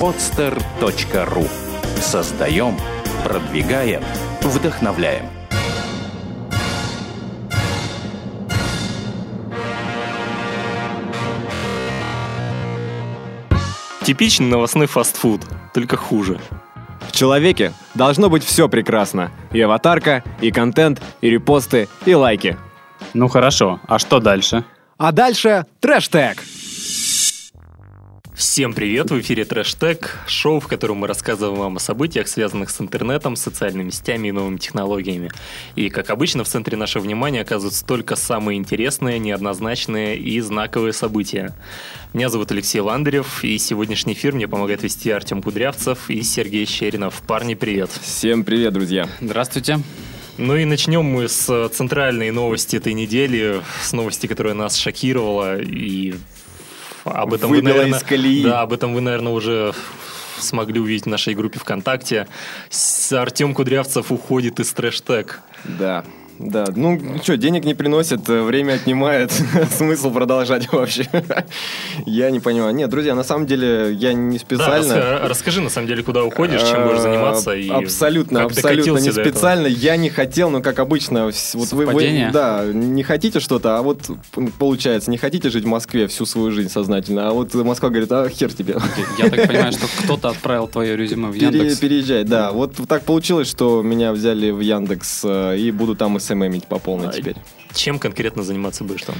[0.00, 1.48] podster.ru
[2.00, 2.76] Создаем,
[3.24, 4.02] продвигаем,
[4.42, 5.26] вдохновляем.
[14.02, 15.40] Типичный новостной фастфуд,
[15.72, 16.38] только хуже.
[17.08, 19.30] В человеке должно быть все прекрасно.
[19.52, 22.58] И аватарка, и контент, и репосты, и лайки.
[23.14, 24.64] Ну хорошо, а что дальше?
[24.98, 26.42] А дальше трэш-тег.
[28.34, 29.12] Всем привет!
[29.12, 33.36] В эфире Трэш Тек, шоу, в котором мы рассказываем вам о событиях, связанных с интернетом,
[33.36, 35.30] социальными сетями и новыми технологиями.
[35.76, 41.54] И, как обычно, в центре нашего внимания оказываются только самые интересные, неоднозначные и знаковые события.
[42.12, 47.22] Меня зовут Алексей Ландарев, и сегодняшний эфир мне помогает вести Артем Кудрявцев и Сергей Щеринов.
[47.28, 47.90] Парни, привет!
[48.02, 49.08] Всем привет, друзья!
[49.20, 49.78] Здравствуйте!
[50.38, 56.14] Ну и начнем мы с центральной новости этой недели, с новости, которая нас шокировала и
[57.04, 58.44] об этом вы, наверное, из колеи.
[58.44, 59.72] Да, об этом вы, наверное, уже
[60.38, 62.26] смогли увидеть в нашей группе ВКонтакте.
[63.12, 65.40] Артем Кудрявцев уходит из трэш-тег.
[65.64, 66.04] Да,
[66.38, 69.30] да, ну что, денег не приносит, э, время отнимает,
[69.70, 71.06] смысл продолжать вообще.
[72.06, 72.74] я не понимаю.
[72.74, 74.94] Нет, друзья, на самом деле я не специально.
[74.94, 79.12] Да, расскажи, на самом деле, куда уходишь, чем будешь заниматься и Абсолютно, как абсолютно не
[79.12, 79.66] специально.
[79.66, 84.10] Я не хотел, но как обычно, вот вы, вы, да, не хотите что-то, а вот
[84.58, 88.28] получается, не хотите жить в Москве всю свою жизнь сознательно, а вот Москва говорит, а
[88.28, 88.76] хер тебе.
[89.18, 91.78] Я так понимаю, что кто-то отправил твое резюме в Яндекс.
[91.78, 92.52] Переезжай, да.
[92.52, 97.08] Вот так получилось, что меня взяли в Яндекс э, и буду там СММить по полной
[97.08, 97.36] а теперь.
[97.72, 99.16] Чем конкретно заниматься будешь там?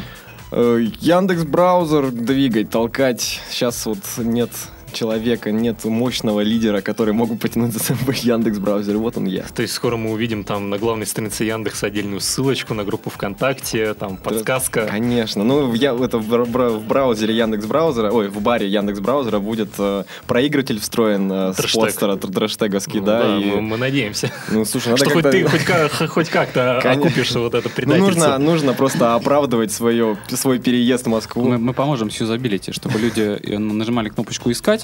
[0.53, 3.41] Э, Яндекс браузер двигать, толкать.
[3.51, 4.51] Сейчас вот нет
[4.95, 8.97] человека, нет мощного лидера, который мог бы потянуть за собой Яндекс браузер.
[8.97, 9.43] Вот он я.
[9.55, 13.95] То есть скоро мы увидим там на главной странице Яндекса отдельную ссылочку на группу ВКонтакте,
[13.95, 14.87] там подсказка.
[14.87, 15.45] Конечно.
[15.45, 20.81] Ну, я, это в, браузере Яндекс браузера, ой, в баре Яндекс браузера будет э, проигрыватель
[20.81, 23.23] встроен э, с постера трэштеговский, ну, да.
[23.23, 23.45] да и...
[23.45, 24.31] мы, мы надеемся.
[24.51, 27.99] Ну, слушай, надо Что хоть ты хоть, как, хоть как-то окупишь вот это предательство.
[27.99, 31.45] Ну, нужно, нужно просто оправдывать свое, свой переезд в Москву.
[31.45, 34.84] Мы, мы поможем с юзабилити, чтобы люди э, нажимали кнопочку «Искать»,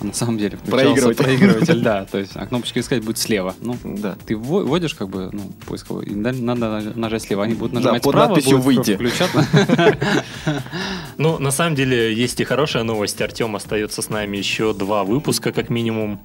[0.00, 1.22] на самом деле проигрыватель.
[1.22, 3.54] проигрыватель, да, то есть, а кнопочка искать будет слева.
[3.60, 4.16] Ну, да.
[4.26, 8.12] Ты вводишь как бы, ну, поисковый, и надо нажать слева, они будут нажимать да, под
[8.12, 8.98] справа, надписью «Выйти».
[11.16, 13.20] Ну, на самом деле, есть и хорошая новость.
[13.22, 16.20] Артем остается с нами еще два выпуска, как минимум.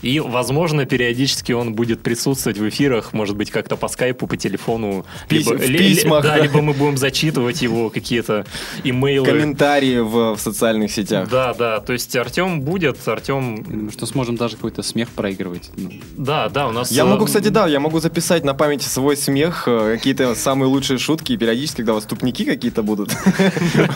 [0.00, 5.04] И, возможно, периодически он будет присутствовать в эфирах, может быть, как-то по скайпу, по телефону.
[5.28, 6.22] Либо, в письмах.
[6.22, 8.46] Да, либо мы будем зачитывать его какие-то
[8.84, 9.26] имейлы.
[9.26, 11.28] Комментарии в, в социальных сетях.
[11.28, 13.62] Да, да, то есть Артем будет, Артем...
[13.62, 15.70] думаю, что сможем даже какой-то смех проигрывать.
[15.76, 15.90] Ну.
[16.16, 16.90] Да, да, у нас...
[16.90, 20.98] Я могу, кстати, да, я могу записать на памяти свой смех, э, какие-то самые лучшие
[20.98, 23.10] шутки, и периодически, когда у вас тупники какие-то будут,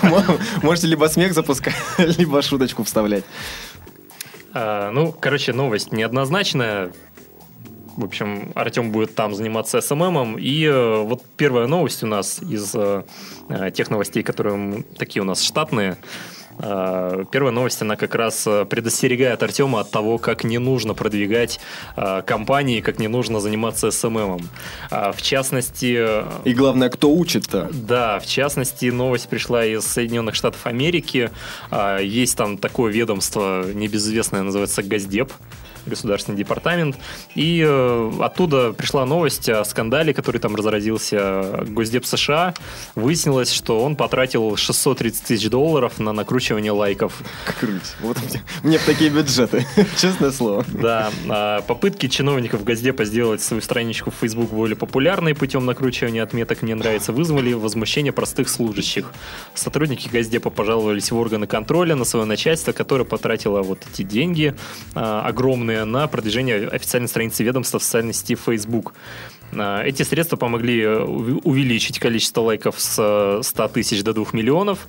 [0.62, 3.24] можете либо смех запускать, либо шуточку вставлять.
[4.54, 6.92] А, ну, короче, новость неоднозначная.
[7.96, 10.38] В общем, Артем будет там заниматься СММом.
[10.38, 13.04] И э, вот первая новость у нас из э,
[13.74, 15.98] тех новостей, которые такие у нас штатные.
[16.62, 21.58] А, первая новость, она как раз э, предостерегает Артема от того, как не нужно продвигать
[21.96, 24.48] а, компании, как не нужно заниматься СММом.
[24.90, 25.96] В частности...
[25.98, 27.68] Э, И главное, кто учит-то?
[27.72, 31.30] Да, в частности, новость пришла из Соединенных Штатов Америки.
[32.00, 35.32] Есть там такое ведомство небезызвестное, называется Газдеп
[35.86, 36.96] государственный департамент.
[37.34, 42.54] И э, оттуда пришла новость о скандале, который там разразился Госдеп США.
[42.94, 47.22] Выяснилось, что он потратил 630 тысяч долларов на накручивание лайков.
[47.60, 47.96] Круть.
[48.00, 49.66] Вот мне, мне такие бюджеты,
[49.98, 50.64] честное слово.
[50.68, 51.10] Да.
[51.28, 56.74] А попытки чиновников Госдепа сделать свою страничку в Facebook более популярной путем накручивания отметок «Мне
[56.74, 59.12] нравится» вызвали возмущение простых служащих.
[59.54, 64.54] Сотрудники Госдепа пожаловались в органы контроля на свое начальство, которое потратило вот эти деньги
[64.94, 68.94] а, огромные направленные на продвижение официальной страницы ведомства в социальной сети Facebook.
[69.52, 74.86] А, эти средства помогли э, увеличить количество лайков с 100 тысяч до 2 миллионов,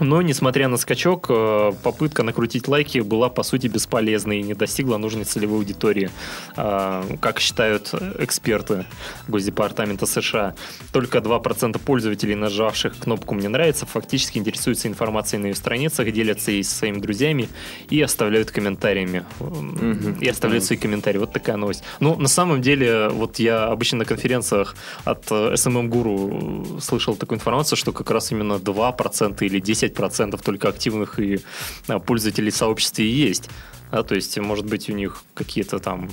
[0.00, 4.96] но, несмотря на скачок, э, попытка накрутить лайки была, по сути, бесполезной и не достигла
[4.96, 6.10] нужной целевой аудитории,
[6.56, 8.84] а, как считают эксперты
[9.28, 10.54] Госдепартамента США.
[10.92, 16.64] Только 2% пользователей, нажавших кнопку «Мне нравится», фактически интересуются информацией на ее страницах, делятся ей
[16.64, 17.48] со своими друзьями
[17.90, 19.24] и оставляют комментариями.
[19.40, 20.20] Mm-hmm.
[20.20, 21.18] И оставляют свои комментарии.
[21.18, 21.82] Вот такая новость.
[22.00, 27.76] Ну, на самом деле, вот я обычно на конференциях от SMM Guru слышал такую информацию,
[27.76, 31.40] что как раз именно 2% или 10 5% только активных и
[31.88, 33.48] а, пользователей сообщества и есть.
[33.90, 36.10] Да, то есть, может быть, у них какие-то там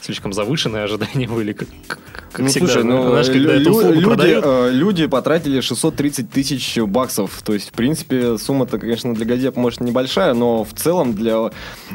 [0.00, 2.66] слишком завышенные ожидания были, как, как ну, всегда.
[2.68, 7.42] Слушай, ну, Знаешь, когда лю- эту услугу люди, продают, э, люди потратили 630 тысяч баксов.
[7.42, 11.50] То есть, в принципе, сумма-то, конечно, для газет, может, небольшая, но в целом для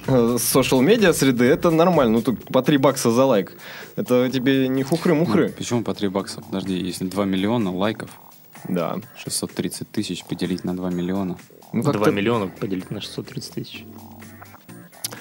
[0.07, 2.18] social-медиа среды это нормально.
[2.18, 3.54] Ну, тут по 3 бакса за лайк.
[3.95, 5.50] Это тебе не Ну, хухры-мухры.
[5.57, 6.42] почему по 3 бакса?
[6.42, 8.10] Подожди, если 2 миллиона лайков,
[8.67, 8.97] Да.
[9.17, 11.37] 630 тысяч поделить на 2 миллиона.
[11.73, 13.85] Ну, 2 как-то- миллиона поделить на 630 тысяч.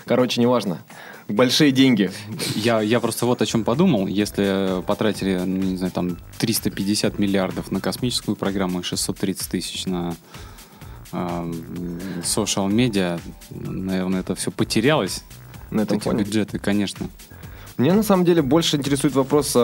[0.07, 0.83] Короче, неважно.
[1.29, 2.11] Большие деньги.
[2.57, 4.09] Я, я просто вот о чем подумал.
[4.09, 10.17] Если потратили, ну, не знаю, там 350 миллиардов на космическую программу и 630 тысяч на
[11.13, 13.19] social медиа,
[13.51, 15.23] наверное, это все потерялось.
[15.71, 16.25] На этом Эти фоне.
[16.25, 17.09] бюджеты, конечно.
[17.77, 19.57] Мне на самом деле больше интересует вопрос,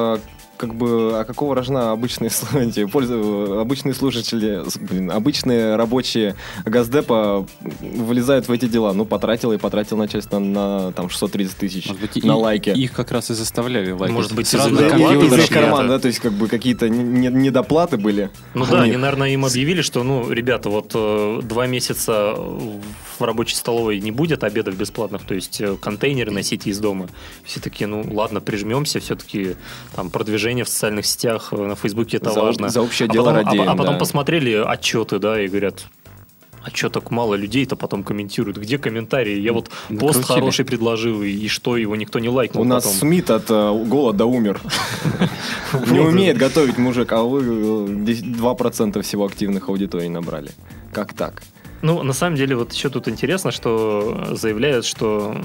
[0.56, 7.46] как бы, а какого рожна обычные, эти, пользу- обычные слушатели, блин, обычные рабочие Газдепа
[7.80, 8.92] вылезают в эти дела.
[8.92, 12.70] Ну, потратил и потратил начальство на, там 630 тысяч Может быть, на и- лайки.
[12.70, 14.10] Их как раз и заставляли лайкать.
[14.14, 16.08] Может быть, Сразу из-за Да, их как и- зарплаты из дошли их кармана, да, то
[16.08, 18.30] есть как бы какие-то не- не- недоплаты были.
[18.54, 23.56] Ну да, они, наверное, им объявили, что, ну, ребята, вот э, два месяца в рабочей
[23.56, 27.08] столовой не будет обедов бесплатных, то есть э, контейнеры носите из дома.
[27.44, 29.56] Все такие, ну ладно, прижмемся, все-таки
[29.94, 32.68] там продвижение в социальных сетях, э, на Фейсбуке это За- важно.
[32.68, 33.98] за общее а дело потом, а- радеем, а, потом да.
[33.98, 35.86] посмотрели отчеты, да, и говорят,
[36.62, 38.58] а что так мало людей-то потом комментируют?
[38.58, 39.38] Где комментарии?
[39.38, 40.24] Я вот пост Накрутили.
[40.24, 42.98] хороший предложил, и, и что, его никто не лайкнул У нас потом.
[42.98, 44.60] Смит от э, голода умер.
[45.90, 50.50] Не умеет готовить мужик, а вы э, 10 2% всего активных аудиторий набрали.
[50.92, 51.42] Как так?
[51.86, 55.36] Ну, на самом деле, вот еще тут интересно, что заявляют, что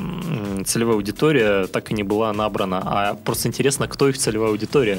[0.66, 4.98] целевая аудитория так и не была набрана, а просто интересно, кто их целевая аудитория.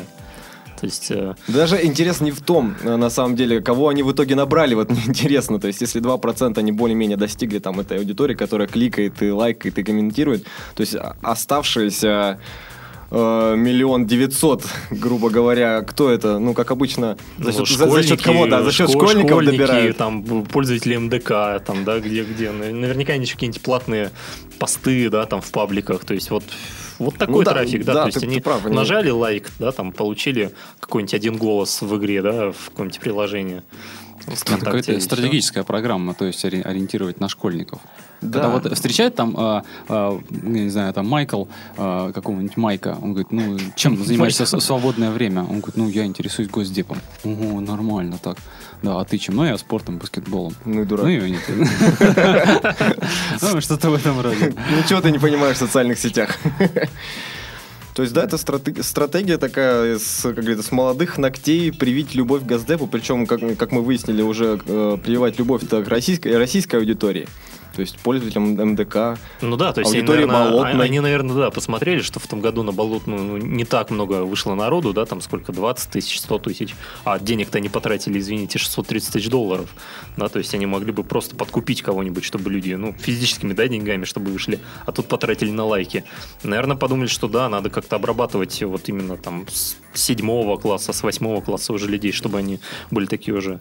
[0.81, 4.12] То есть, э, Даже интересно не в том, э, на самом деле, кого они в
[4.12, 5.59] итоге набрали, вот мне интересно.
[5.59, 9.83] То есть, если 2% они более-менее достигли там этой аудитории, которая кликает и лайкает и
[9.83, 10.44] комментирует,
[10.75, 12.39] то есть а- оставшиеся
[13.17, 16.38] миллион девятьсот, грубо говоря, кто это?
[16.38, 19.31] Ну, как обычно, за ну, счет, за- за счет кого, да, за счет школ- школьников
[19.32, 19.97] школьники, добирают.
[19.99, 22.50] там, пользователи МДК, там, да, где-где.
[22.50, 24.11] Наверняка они какие-нибудь платные
[24.59, 26.05] посты, да, там, в пабликах.
[26.05, 26.44] То есть, вот
[26.99, 29.11] вот такой Ну да, трафик, да, да, то есть ты- они ты прав, они- нажали
[29.11, 33.62] лайк, да, там получили какой-нибудь один голос в игре, да, в каком-нибудь приложении.
[34.27, 37.81] Какая-то стратегическая программа, то есть ори- ориентировать на школьников.
[38.21, 38.41] Да.
[38.41, 41.47] Когда вот встречает там, а, а, я не знаю, там Майкл,
[41.77, 45.41] а, какого-нибудь Майка, он говорит, ну, чем занимаешься в свободное время?
[45.43, 46.99] Он говорит, ну, я интересуюсь госдепом.
[47.25, 48.37] Ого, нормально так.
[48.83, 49.37] Да, а ты чем?
[49.37, 50.55] Ну, я спортом, баскетболом.
[50.65, 51.05] Ну и дурак.
[51.07, 51.39] Ну, и они-
[53.41, 54.55] Ну, что-то в этом роде.
[54.77, 56.39] Ничего ты не понимаешь в социальных сетях.
[57.94, 62.43] То есть, да, это стратег- стратегия такая, с, как говорится, с молодых ногтей привить любовь
[62.43, 67.29] к Газдепу, причем, как, как мы выяснили, уже э, прививать любовь-то к российской, российской аудитории.
[67.75, 69.19] То есть пользователям МДК.
[69.41, 70.85] Ну да, то есть они, наверное, болотной.
[70.85, 74.55] они, наверное, да, посмотрели, что в том году на болотную ну, не так много вышло
[74.55, 76.75] народу, да, там сколько, 20 тысяч, 100 тысяч,
[77.05, 79.69] а денег-то они потратили, извините, 630 тысяч долларов,
[80.17, 84.05] да, то есть они могли бы просто подкупить кого-нибудь, чтобы люди, ну, физическими, да, деньгами,
[84.05, 86.05] чтобы вышли, а тут потратили на лайки.
[86.43, 91.41] Наверное, подумали, что да, надо как-то обрабатывать вот именно там с седьмого класса, с восьмого
[91.41, 92.61] класса уже людей, чтобы они
[92.91, 93.61] были такие уже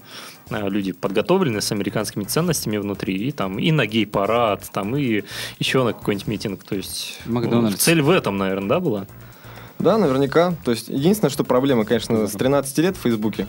[0.49, 5.23] а, люди подготовленные с американскими ценностями внутри, и там и на гей-парад, там и
[5.59, 6.63] еще на какой-нибудь митинг.
[6.63, 7.71] То есть Макдональдс.
[7.71, 9.07] ну, цель в этом, наверное, да, была?
[9.81, 10.53] Да, наверняка.
[10.63, 13.47] То есть, единственное, что проблема, конечно, с 13 лет в Фейсбуке.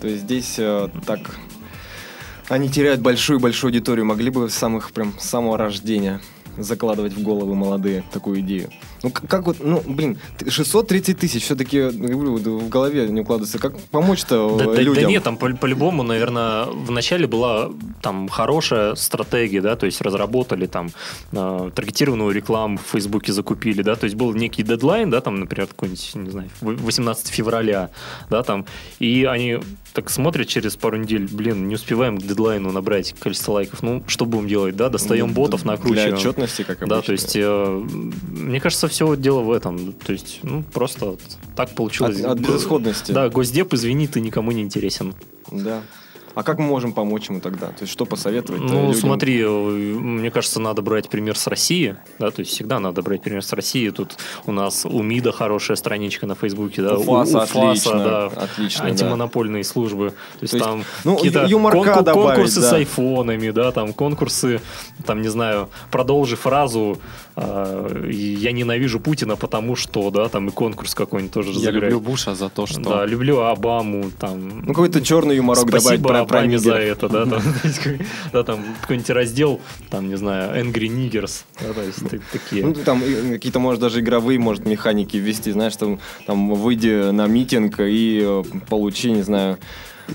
[0.00, 1.38] То есть, здесь э, так...
[2.48, 4.04] Они теряют большую-большую аудиторию.
[4.04, 6.20] Могли бы с самых, прям, с самого рождения
[6.56, 8.70] закладывать в головы молодые такую идею.
[9.04, 13.58] Ну, как, как вот, ну, блин, ты- 630 тысяч все-таки, в голове не укладывается.
[13.58, 15.10] Как помочь-то Да, э, да- да людям?
[15.10, 17.70] нет, там по- по-любому, наверное, вначале была
[18.00, 20.90] там хорошая стратегия, да, то есть разработали там
[21.32, 25.66] э, таргетированную рекламу в Фейсбуке закупили, да, то есть был некий дедлайн, да, там, например,
[25.66, 27.90] какой-нибудь, не знаю, в- 18 февраля,
[28.30, 28.64] да, там,
[29.00, 29.58] и они
[29.92, 34.24] так смотрят через пару недель, блин, не успеваем к дедлайну набрать количество лайков, ну, что
[34.24, 36.14] будем делать, да, достаем ботов, Для накручиваем.
[36.14, 36.96] отчетности, как обычно.
[36.96, 37.82] Да, то есть, э,
[38.30, 39.92] мне кажется, все дело в этом.
[39.92, 41.16] То есть, ну, просто
[41.56, 42.20] так получилось.
[42.20, 43.10] От, от безысходности.
[43.10, 45.14] Да, Госдеп, извини, ты никому не интересен.
[45.50, 45.82] Да.
[46.34, 47.68] А как мы можем помочь ему тогда?
[47.68, 48.62] То есть, что посоветовать?
[48.62, 53.02] Ну, смотри, э, мне кажется, надо брать пример с России, да, то есть всегда надо
[53.02, 53.90] брать пример с России.
[53.90, 57.70] Тут у нас у МИДа хорошая страничка на Фейсбуке, да, У у, ФАСа у ФАСа,
[57.70, 58.90] отлично, да, отлично, да.
[58.90, 60.10] антимонопольные службы.
[60.10, 62.70] То есть, То есть, там ну, какие-то юморка добавить, конкурсы да.
[62.70, 64.60] с айфонами, да, там конкурсы,
[65.06, 66.98] там, не знаю, продолжи фразу
[67.36, 72.34] э, «Я ненавижу Путина, потому что», да, там и конкурс какой-нибудь тоже Я люблю Буша
[72.34, 72.80] за то, что...
[72.80, 74.60] Да, люблю Обаму, там.
[74.60, 77.42] Ну, какой-то черный юморок Спасибо, добавить про, Обаме за это, да, там,
[78.32, 82.64] да, там какой-нибудь раздел, там, не знаю, Angry Niggers, да, то есть та- такие.
[82.64, 87.26] Ну, там и какие-то, может, даже игровые, может, механики ввести, знаешь, там, там выйди на
[87.26, 89.58] митинг и э, получи, не знаю,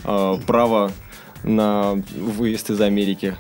[0.04, 0.92] э, право
[1.44, 3.36] на выезд из Америки.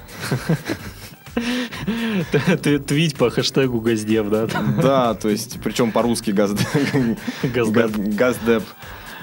[2.64, 4.48] Ты твить по хэштегу Газдев, да?
[4.82, 6.60] Да, то есть, причем по-русски газд-
[7.44, 7.74] Газдеп.
[7.76, 8.64] газ- газдеп.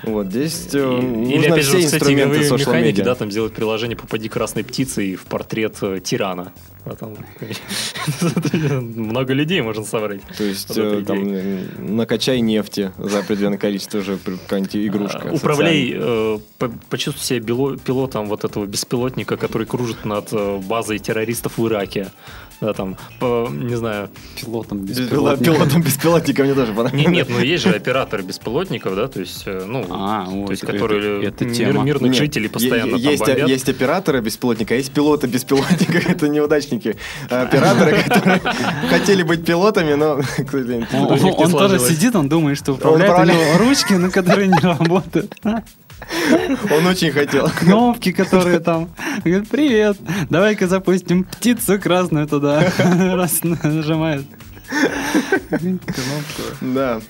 [0.06, 3.52] Вот, здесь э, Или, нужно опять же, все кстати, инструменты social механики, да, там сделать
[3.52, 6.52] приложение «Попади красной птицей» в портрет э, тирана.
[7.00, 7.16] Там
[8.80, 10.20] много людей можно собрать.
[10.38, 15.22] То есть, э, там, накачай нефти за определенное количество, уже какая-нибудь игрушка.
[15.25, 17.40] А, Управляй, э, по- почувствуй себя
[17.84, 20.32] пилотом вот этого беспилотника, который кружит над
[20.66, 22.12] базой террористов в Ираке.
[22.60, 24.08] Да, там, по- не знаю.
[24.40, 25.10] Пилотом без социальный.
[25.10, 25.44] пилотника.
[25.52, 27.06] Пилотом беспилотника мне тоже понравилось.
[27.06, 30.50] Не- нет, ну есть же операторы беспилотников, да, то есть, э, ну, А, то вот,
[30.50, 33.48] есть, это- которые это мир- мирных Нет, жителей постоянно е- там есть, бомбят.
[33.48, 35.98] есть операторы беспилотника, а есть пилоты беспилотника.
[36.08, 36.96] Это неудачники.
[37.30, 38.40] А Операторы, которые
[38.88, 40.14] хотели быть пилотами, но,
[41.36, 45.34] Он, тоже сидит, он думает, что управляет ручки, но которые не работают.
[46.70, 47.48] Он очень хотел.
[47.50, 48.90] Кнопки, которые там.
[49.24, 49.96] Говорит, привет,
[50.28, 52.72] давай-ка запустим птицу красную туда.
[52.78, 54.24] Раз нажимает.
[55.48, 56.42] Кнопку.
[56.60, 57.00] Да,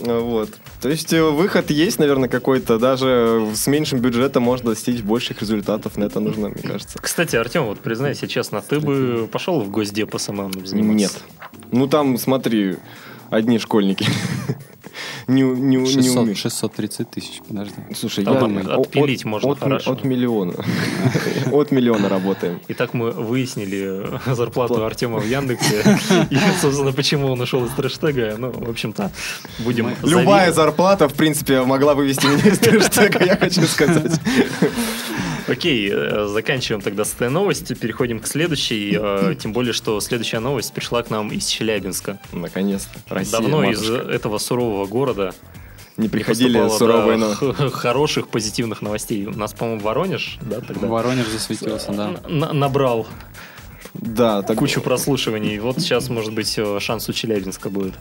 [0.00, 0.50] вот.
[0.80, 2.78] То есть э, выход есть, наверное, какой-то.
[2.78, 5.96] Даже с меньшим бюджетом можно достичь больших результатов.
[5.96, 6.98] На это нужно, мне кажется.
[7.00, 10.94] Кстати, Артем, вот признайся честно, ты бы пошел в Госдеп SMM заниматься?
[10.94, 11.24] Нет.
[11.70, 12.76] Ну там, смотри,
[13.30, 14.06] одни школьники.
[15.26, 16.38] Не, не, не 600, умеют.
[16.38, 17.74] 630 тысяч, подожди.
[17.94, 19.92] Слушай, Там я от- от- отпилить можно от, хорошо.
[19.92, 20.54] От миллиона.
[21.52, 22.60] От миллиона работаем.
[22.68, 25.82] Итак, мы выяснили зарплату Артема в Яндексе.
[26.30, 28.36] И, собственно, почему он ушел из трэштега.
[28.38, 29.10] Ну, в общем-то,
[29.60, 29.90] будем...
[30.02, 34.12] Любая зарплата, в принципе, могла вывести меня из хэштега, я хочу сказать.
[35.48, 38.96] Окей, э, заканчиваем тогда с этой новостью, переходим к следующей.
[38.98, 42.18] э, Тем более, что следующая новость пришла к нам из Челябинска.
[42.32, 42.98] Наконец-то.
[43.14, 44.10] Россия, Давно из матушка.
[44.10, 45.34] этого сурового города
[45.96, 47.70] Не приходили суровые, да, но...
[47.70, 49.26] хороших позитивных новостей.
[49.26, 52.16] У нас, по-моему, Воронеж, да, тогда Воронеж засветился, да.
[52.28, 53.06] набрал
[53.92, 54.56] Да, так...
[54.58, 55.58] кучу прослушиваний.
[55.58, 57.94] Вот сейчас, может быть, э, шанс у Челябинска будет.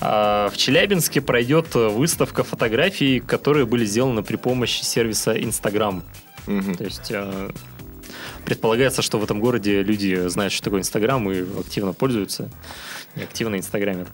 [0.00, 6.02] А, В Челябинске пройдет выставка фотографий, которые были сделаны при помощи сервиса Instagram.
[6.46, 6.74] Мгм.
[6.74, 7.50] То есть э,
[8.44, 12.50] предполагается, что в этом городе люди знают, что такое Инстаграм и активно пользуются.
[13.16, 14.08] Активно инстаграмят.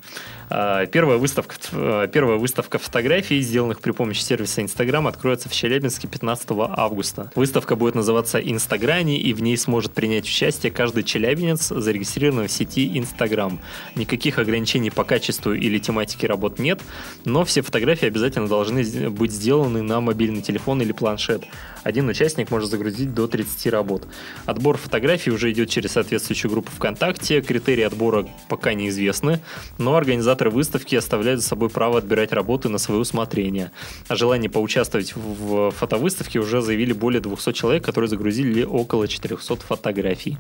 [0.49, 6.09] А, Первая выставка, э, первая выставка фотографий, сделанных при помощи сервиса Инстаграм, откроется в Челябинске
[6.09, 7.31] 15 августа.
[7.35, 12.97] Выставка будет называться Инстаграни, и в ней сможет принять участие каждый челябинец, зарегистрированный в сети
[12.99, 13.61] Инстаграм.
[13.97, 16.81] Никаких ограничений по качеству или тематике работ нет,
[17.25, 21.45] но все фотографии обязательно должны быть сделаны на мобильный телефон или планшет.
[21.87, 24.09] Один участник может загрузить до 30 работ.
[24.45, 27.41] Отбор фотографий уже идет через соответствующую группу ВКонтакте.
[27.43, 29.41] Критерии отбора пока неизвестны,
[29.79, 33.71] но организаторы выставки оставляют за собой право отбирать работы на свое усмотрение.
[34.09, 40.39] О желании поучаствовать в фотовыставке уже заявили более 200 человек, которые загрузили около 400 фотографий.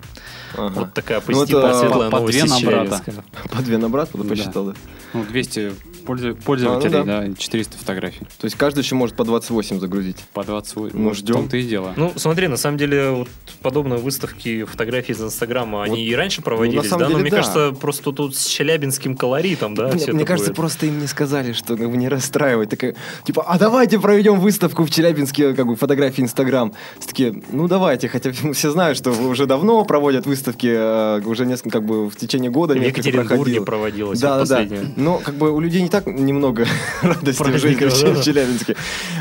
[0.55, 0.81] Ага.
[0.81, 3.03] Вот такая Ну, позитивная это светлая по новость две из на брата.
[3.50, 4.25] По две на брат, Да.
[4.25, 4.75] посчитал, да?
[5.12, 5.73] Ну, 200
[6.07, 8.21] пользу- пользователей, А, ну да, и 400 фотографий.
[8.38, 10.19] То есть каждый еще может по 28 загрузить.
[10.33, 10.97] По 28.
[10.99, 11.35] Ну, Вот ждем.
[11.35, 11.95] В том-то и дело.
[11.97, 13.29] Ну, смотри, на самом деле, вот
[13.62, 17.05] подобные выставки фотографий из Инстаграма, они и раньше проводились, ну, на самом да?
[17.07, 17.37] Но деле, мне да.
[17.38, 20.57] кажется, просто тут с челябинским колоритом, да, Мне, мне кажется, будет.
[20.57, 22.71] просто им не сказали, что как бы не расстраивать.
[22.71, 26.73] Такая, типа, а давайте проведем выставку в Челябинске, как бы фотографии Инстаграм.
[26.99, 31.71] Все такие, ну давайте, хотя все знают, что уже давно проводят выставки, э, уже несколько,
[31.78, 33.64] как бы в течение года В Екатеринбурге проходило.
[33.64, 34.76] проводилась Да, вот да, да.
[34.97, 36.66] Но как бы у людей не так немного
[37.02, 38.21] радости в жизни Праздников, в да, да.
[38.21, 38.76] в Челябинске.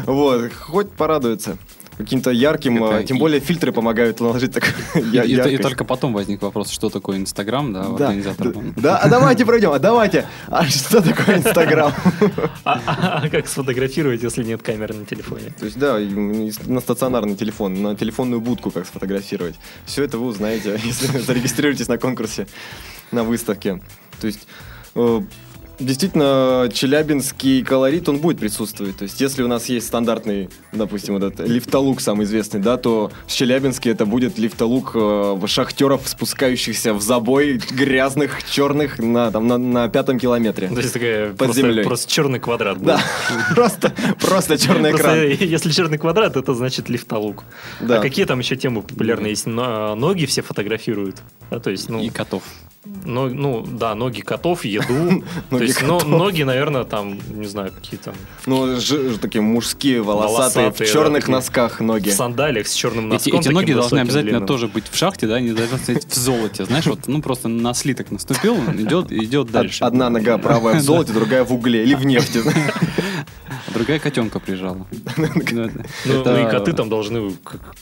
[0.05, 1.57] Вот, хоть порадуются.
[1.97, 5.85] Каким-то ярким, Это э, тем и- более фильтры помогают наложить так И, и- и только
[5.85, 8.51] потом возник вопрос, что такое Инстаграм, да, у Да, организатора.
[8.51, 10.27] да, да, а давайте пройдем, а давайте.
[10.47, 11.93] А что такое Инстаграм?
[12.65, 15.53] А, а- а как сфотографировать, если нет камеры на телефоне?
[15.57, 19.55] То есть, да, на стационарный телефон, на телефонную будку как сфотографировать.
[19.85, 22.47] Все это вы узнаете, если зарегистрируетесь на конкурсе
[23.11, 23.81] на выставке.
[24.19, 24.47] То есть,
[24.95, 25.21] э,
[25.79, 28.97] действительно, челябинский колорит, он будет присутствовать.
[28.97, 33.11] То есть, если у нас есть стандартный, допустим, вот этот лифтолук самый известный, да, то
[33.27, 39.57] в Челябинске это будет лифтолук э, шахтеров, спускающихся в забой грязных, черных на, там, на,
[39.57, 40.67] на пятом километре.
[40.69, 41.83] То есть такая Под просто, землей.
[41.83, 42.87] просто черный квадрат будет.
[42.87, 43.01] Да,
[43.55, 45.17] просто, просто черный экран.
[45.39, 47.43] если черный квадрат, это значит лифтолук.
[47.81, 47.99] Да.
[47.99, 49.45] А какие там еще темы популярные есть?
[49.45, 51.21] Но- Ноги все фотографируют.
[51.49, 52.43] Да, то есть, ну, И котов.
[53.03, 54.87] Но, ну, да, ноги котов, еду.
[55.49, 58.13] То Ноги есть, ноги, наверное, там, не знаю, какие там,
[58.45, 58.75] Ну,
[59.21, 62.09] такие мужские, волосатые, Волосатые, в да, черных носках ноги.
[62.09, 63.39] в сандалиях с черным носком.
[63.39, 64.47] эти ноги должны обязательно длинным.
[64.47, 66.65] тоже быть в шахте, да, они должны стоять в золоте.
[66.65, 69.83] Знаешь, вот, ну просто на слиток наступил, идет, идет дальше.
[69.83, 72.41] Од- Одна нога правая в золоте, другая в угле или в нефти.
[73.67, 74.85] А другая котенка прижала.
[75.17, 75.71] Ну, Это-
[76.05, 77.31] ну и коты там должны,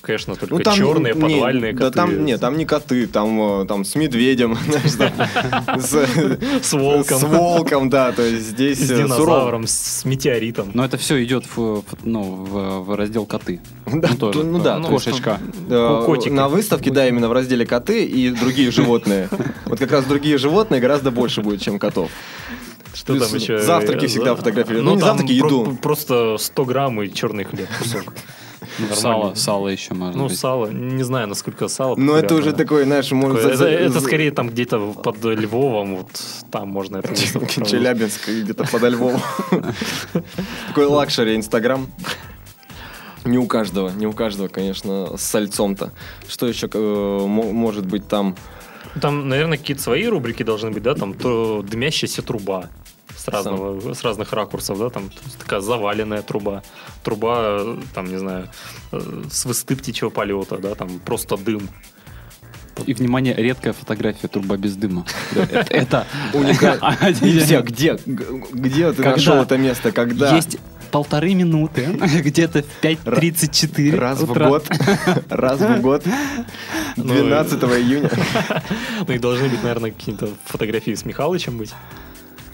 [0.01, 1.95] конечно, только Ну, черные, подвальные Да коты.
[1.95, 7.19] там, нет, там не коты, там, э, там с медведем, знаешь, там, с, волком.
[7.19, 10.71] С волком, да, то есть здесь С э, динозавром, с метеоритом.
[10.73, 13.59] Но это все идет в, ну, в, раздел коты.
[13.85, 14.43] Да, ну, тоже.
[14.43, 15.39] ну да, Ну, есть, кошечка.
[15.69, 16.29] Э.
[16.31, 19.29] На выставке, да, именно в разделе коты и другие животные.
[19.65, 22.09] Вот как раз другие животные гораздо больше будет, чем котов.
[22.93, 23.57] Что Плюс там еще?
[23.59, 24.85] завтраки всегда За- фотографируют.
[24.85, 25.77] Ну, не там завтраки, про- еду.
[25.81, 28.13] Просто 100 грамм и черный хлеб кусок.
[28.79, 28.95] Ну, Нормально.
[29.01, 30.37] сало, сало еще можно Ну, быть.
[30.39, 31.95] сало, не знаю, насколько сало.
[31.95, 33.41] Но это уже такой, знаешь, может...
[33.41, 36.09] Такое- за- Это, это скорее там где-то под Львовом, вот
[36.51, 37.13] там можно это.
[37.15, 39.21] Челябинск где-то подо Львовом.
[40.67, 41.87] Такой luxury Инстаграм.
[43.25, 45.91] Не у каждого, не у каждого, конечно, с сальцом-то.
[46.27, 48.35] Что еще э, мо- может быть там?
[48.99, 52.69] Там, наверное, какие-то свои рубрики должны быть, да, там то дымящаяся труба
[53.15, 56.63] с, разного, с разных ракурсов, да, там такая заваленная труба,
[57.03, 57.59] труба,
[57.93, 58.49] там, не знаю,
[58.91, 61.69] э, с высоты птичьего полета, да, там просто дым.
[62.87, 65.05] И, внимание, редкая фотография труба без дыма.
[65.35, 66.97] Это- Это Уникально.
[67.21, 69.91] Где, где, где ты нашел это место?
[69.91, 70.35] Когда?
[70.35, 70.57] Есть
[70.89, 74.47] полторы минуты, где-то в 5.34 Раз в утра.
[74.47, 74.67] год.
[75.29, 76.03] Раз в год.
[76.97, 78.11] Ну, 12 июня.
[79.07, 81.73] Ну и должны быть, наверное, какие-то фотографии с Михалычем быть.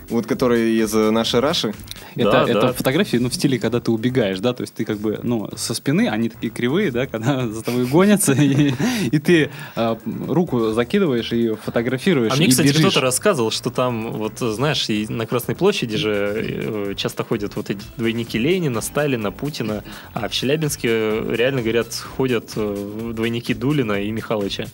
[0.09, 1.73] Вот который из э, нашей Раши.
[2.15, 2.73] Это, Да, это да.
[2.73, 5.73] фотографии, ну, в стиле, когда ты убегаешь, да, то есть ты как бы, ну, со
[5.73, 8.73] спины, они такие кривые, да, когда за тобой гонятся, и,
[9.11, 9.95] и ты э,
[10.27, 15.25] руку закидываешь и фотографируешь, А мне, кстати, кто-то рассказывал, что там, вот знаешь, и на
[15.25, 20.89] Красной площади же э, часто ходят вот эти двойники Ленина, Сталина, Путина, а в Челябинске
[21.35, 24.67] реально, говорят, ходят двойники Дулина и Михалыча.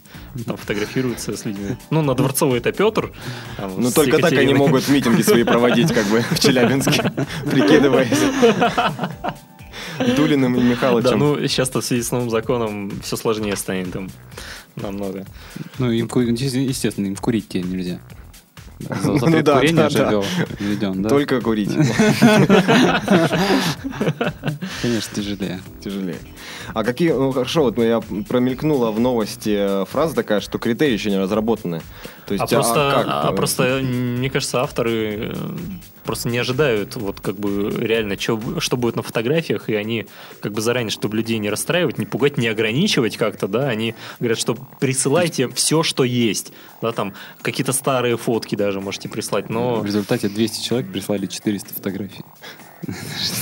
[0.46, 1.76] Там фотографируются с людьми.
[1.90, 3.12] Ну, на Дворцовой это Петр.
[3.58, 7.12] там, Ну только так они могут митинги свои проводить, как бы, в Челябинске,
[7.52, 8.20] прикидываясь.
[10.16, 11.20] Дулиным и Да, Михалычем.
[11.20, 14.10] ну, сейчас-то в связи с новым законом все сложнее станет там
[14.76, 15.26] намного.
[15.80, 18.00] Ну, им, естественно, им курить тебе нельзя.
[18.80, 20.22] За Ну запрет да, курения да, же да.
[20.60, 21.10] введен, да?
[21.10, 21.70] Только курить.
[24.82, 25.62] Конечно, тяжелее.
[25.84, 26.18] Тяжелее.
[26.74, 31.10] А какие, ну хорошо, вот я промелькнула в новости э, фраза такая, что критерии еще
[31.10, 31.82] не разработаны.
[32.28, 33.06] То есть, а, просто, как?
[33.08, 35.34] а просто, мне кажется, авторы э,
[36.04, 40.08] просто не ожидают, вот как бы реально, чё, что будет на фотографиях, и они
[40.42, 44.40] как бы заранее, чтобы людей не расстраивать, не пугать, не ограничивать как-то, да, они говорят,
[44.40, 49.86] что присылайте все, что есть, да, там какие-то старые фотки даже можете прислать, но В
[49.86, 52.24] результате 200 человек прислали 400 фотографий.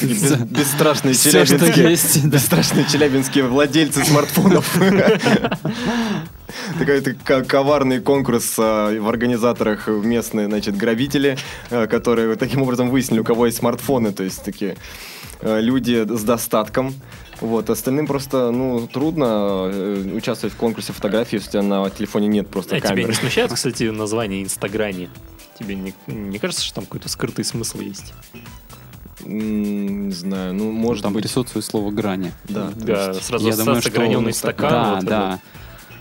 [0.01, 4.77] Бес- Бесстрашные что челябинские, бесстрашные челябинские владельцы смартфонов.
[6.79, 11.37] Такой коварный конкурс а, в организаторах местные, значит, грабители,
[11.69, 14.75] а, которые таким образом выяснили, у кого есть смартфоны, то есть такие
[15.41, 16.93] а, люди с достатком.
[17.41, 22.27] Вот, остальным просто, ну, трудно э, участвовать в конкурсе фотографий, если у тебя на телефоне
[22.27, 23.09] нет просто а тебя камеры.
[23.09, 25.09] не смущает, кстати, название Инстаграни?
[25.59, 28.13] Тебе не, не кажется, что там какой-то скрытый смысл есть?
[29.25, 32.31] Не знаю, ну, может Там быть, присутствует слово «грани».
[32.47, 32.71] да.
[32.75, 34.69] Да, есть- сразу я думаю, что- граненый стакан.
[34.69, 35.39] Да, вот да.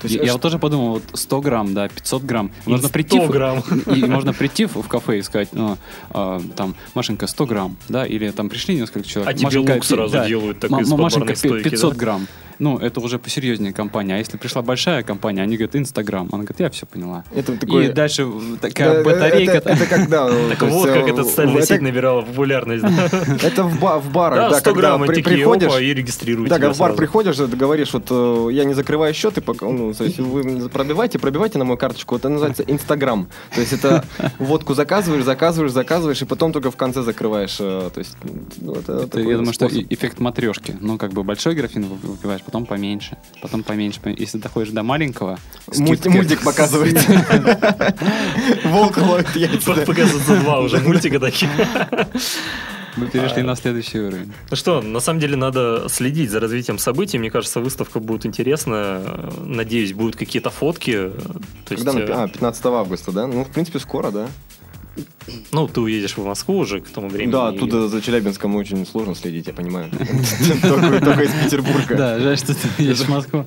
[0.02, 2.50] То есть, я, я вот тоже подумал, вот 100 грамм, да, 500 грамм.
[2.66, 3.62] И Можно 100 прийти, в- грамм.
[3.86, 5.78] и можно прийти в кафе и сказать, ну,
[6.10, 9.30] а, там, Машенька, 100 грамм, да, или там пришли несколько человек.
[9.30, 11.98] А тебе Машенька, лук сразу да, делают так из Машенька, пи- стойки, 500 да?
[11.98, 12.26] грамм.
[12.62, 14.14] Ну, это уже посерьезнее компания.
[14.14, 16.28] А если пришла большая компания, они говорят, Инстаграм.
[16.30, 17.24] Она говорит, я все поняла.
[17.34, 17.88] Это такое...
[17.88, 19.52] И дальше Да, такая да, батарейка.
[19.54, 20.28] Это, это когда...
[20.50, 22.84] Так вот, как э, эта социальная сеть набирала популярность.
[23.42, 25.72] Это в, ба- в барах, да, 100 когда грамм, приходишь...
[25.80, 29.42] и регистрируют Да, в бар приходишь, ты говоришь, вот э, я не закрываю счет, и
[29.62, 33.26] ну, то есть вы пробивайте, пробивайте на мою карточку, это называется Инстаграм.
[33.54, 34.04] То есть это
[34.38, 37.56] водку заказываешь, заказываешь, заказываешь, и потом только в конце закрываешь.
[37.58, 38.16] э, То есть,
[38.60, 40.76] ну, это, Это, такой я думаю, что эффект матрешки.
[40.80, 43.98] Ну, как бы большой графин вы- выпиваешь, потом поменьше, потом поменьше.
[44.00, 45.38] пом- Если доходишь до маленького,
[45.70, 46.10] скидка.
[46.10, 46.98] Мультик показывает.
[48.64, 49.72] Волк ловит яйца.
[49.72, 51.50] Показывается два уже мультика такие.
[52.96, 54.30] Мы перешли на следующий уровень.
[54.50, 57.18] Ну что, на самом деле надо следить за развитием событий.
[57.18, 59.00] Мне кажется, выставка будет интересная.
[59.40, 60.92] Надеюсь, будут какие-то фотки.
[61.64, 61.92] То есть, Когда?
[61.92, 63.26] на э, А, 15 августа, да?
[63.26, 64.28] Ну, в принципе, скоро, да?
[65.52, 67.30] Ну, ты уедешь в Москву уже к тому времени.
[67.32, 69.90] Да, оттуда за Челябинском очень сложно следить, я понимаю.
[70.62, 71.94] Только из Петербурга.
[71.96, 73.46] Да, жаль, что ты едешь в Москву.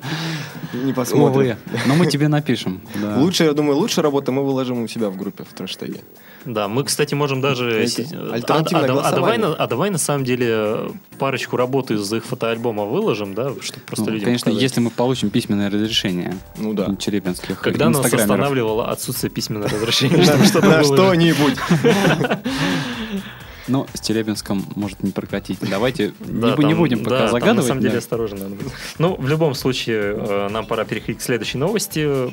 [0.72, 1.58] не посмотрят.
[1.70, 1.80] Увы.
[1.86, 2.80] Но мы тебе напишем.
[3.16, 6.00] Лучше, я думаю, лучше работы мы выложим у себя в группе в трэштеге.
[6.44, 7.84] Да, мы, кстати, можем даже...
[7.88, 12.12] Си- а- альтернативное а, а, а давай, а давай на самом деле парочку работ из
[12.12, 14.62] их фотоальбома выложим, да, чтобы просто Ну, людям конечно, показать.
[14.62, 16.94] если мы получим письменное разрешение Ну да.
[17.00, 21.56] челябинских Когда нас останавливало отсутствие письменного разрешения, чтобы что-то На что-нибудь.
[23.68, 25.58] Но с Челябинском может не прекратить.
[25.60, 27.56] Давайте Да, не, бу- не там- будем да, пока там загадывать.
[27.56, 27.98] на самом деле да.
[27.98, 28.66] осторожно надо быть.
[28.98, 32.32] Ну, в любом случае, э, нам пора переходить к следующей новости.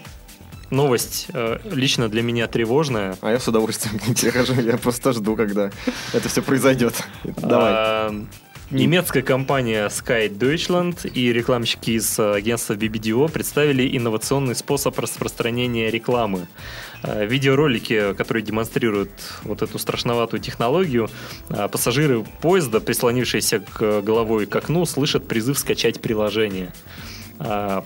[0.69, 3.17] Новость э, лично для меня тревожная.
[3.22, 4.54] А я с удовольствием перехожу.
[4.62, 5.72] Я просто жду, когда
[6.13, 6.93] это все произойдет.
[7.24, 8.28] Давай.
[8.71, 16.47] Немецкая компания Sky Deutschland и рекламщики из э, агентства BBDO представили инновационный способ распространения рекламы.
[17.04, 19.12] Э, Видеоролики, которые демонстрируют
[19.43, 21.10] вот эту страшноватую технологию,
[21.49, 26.71] э, пассажиры поезда, прислонившиеся к головой к окну, слышат призыв скачать приложение.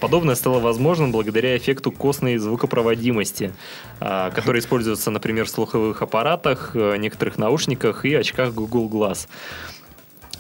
[0.02, 3.54] Подобное стало возможным благодаря эффекту костной звукопроводимости,
[3.98, 9.28] который используется, например, в слуховых аппаратах, некоторых наушниках и очках Google Glass.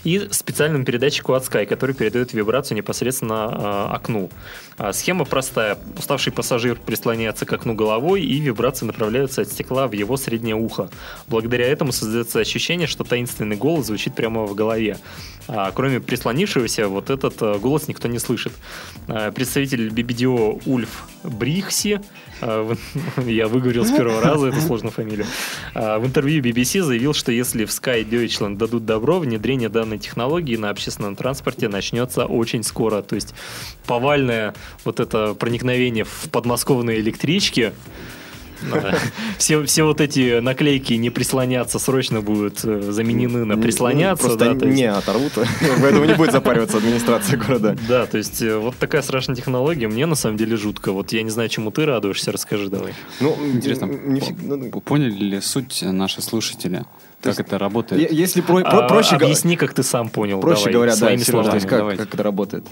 [0.04, 4.30] И специальному передатчику от Sky, который передает вибрацию непосредственно а, окну.
[4.78, 5.78] А, Схема простая.
[5.98, 10.90] Уставший пассажир прислоняется к окну головой, и вибрации направляются от стекла в его среднее ухо.
[11.28, 14.98] Благодаря этому создается ощущение, что таинственный голос звучит прямо в голове.
[15.48, 18.54] А, кроме прислонившегося, вот этот а, голос никто не слышит.
[19.08, 22.02] А, представитель BBDO Ульф Брихси,
[22.42, 22.74] а,
[23.26, 25.26] я выговорил с первого раза эту сложную фамилию,
[25.74, 30.58] а, в интервью BBC заявил, что если в Sky Deutschland дадут добро, внедрение данной технологии
[30.58, 33.02] на общественном транспорте начнется очень скоро.
[33.02, 33.34] То есть
[33.86, 37.74] повальное вот это проникновение в подмосковные электрички,
[39.38, 44.26] все, все вот эти наклейки не прислоняться срочно будут э, заменены на Ну, прислоняться.
[44.28, 45.34] Просто да, то есть- не оторвут.
[45.82, 47.76] Поэтому не будет запариваться администрация города.
[47.88, 50.92] Да, то есть э, вот такая страшная технология, мне на самом деле жутко.
[50.92, 52.94] Вот я не знаю, чему ты радуешься, расскажи давай.
[53.20, 56.84] Ну, Интересно, не ну, Вы Поняли ли суть наши слушатели?
[57.22, 58.12] Как это работает?
[58.12, 60.40] Если про- про- А, проще объясни, как ты сам понял.
[60.40, 61.56] проще давай, говоря, да, то словами.
[61.56, 62.04] есть как Давайте.
[62.04, 62.66] как это работает?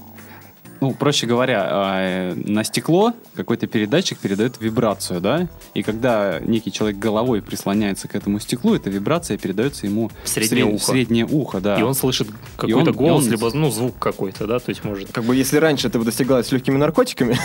[0.82, 5.48] Ну, проще говоря, э, на стекло какой-то передатчик передает вибрацию, да?
[5.74, 10.66] И когда некий человек головой прислоняется к этому стеклу, эта вибрация передается ему В среднее
[10.66, 10.84] сред- ухо.
[10.84, 11.80] в среднее ухо, да.
[11.80, 15.12] И он слышит какой-то голос, он- либо ну, звук какой-то, да, то есть может.
[15.12, 17.38] Как бы если раньше это достигалось легкими наркотиками,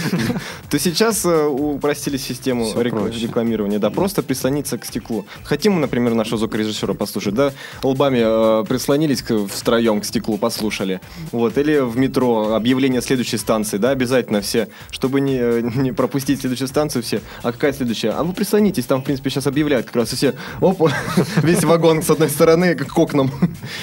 [0.70, 3.78] то сейчас э, упростили систему рекламирования.
[3.78, 5.26] Да, просто прислониться к стеклу.
[5.44, 7.52] Хотим мы, например, нашего звукорежиссера послушать, да?
[7.82, 11.00] Лбами э, прислонились втроем к стеклу, послушали.
[11.32, 11.58] Вот.
[11.58, 16.68] Или в метро объявление следующей станции, да, обязательно все, чтобы не, э, не пропустить следующую
[16.68, 17.22] станцию все.
[17.42, 18.10] А какая следующая?
[18.10, 20.34] А вы прислонитесь, там, в принципе, сейчас объявляют как раз и все.
[20.60, 20.92] Опа,
[21.42, 23.30] весь вагон с одной стороны как к окнам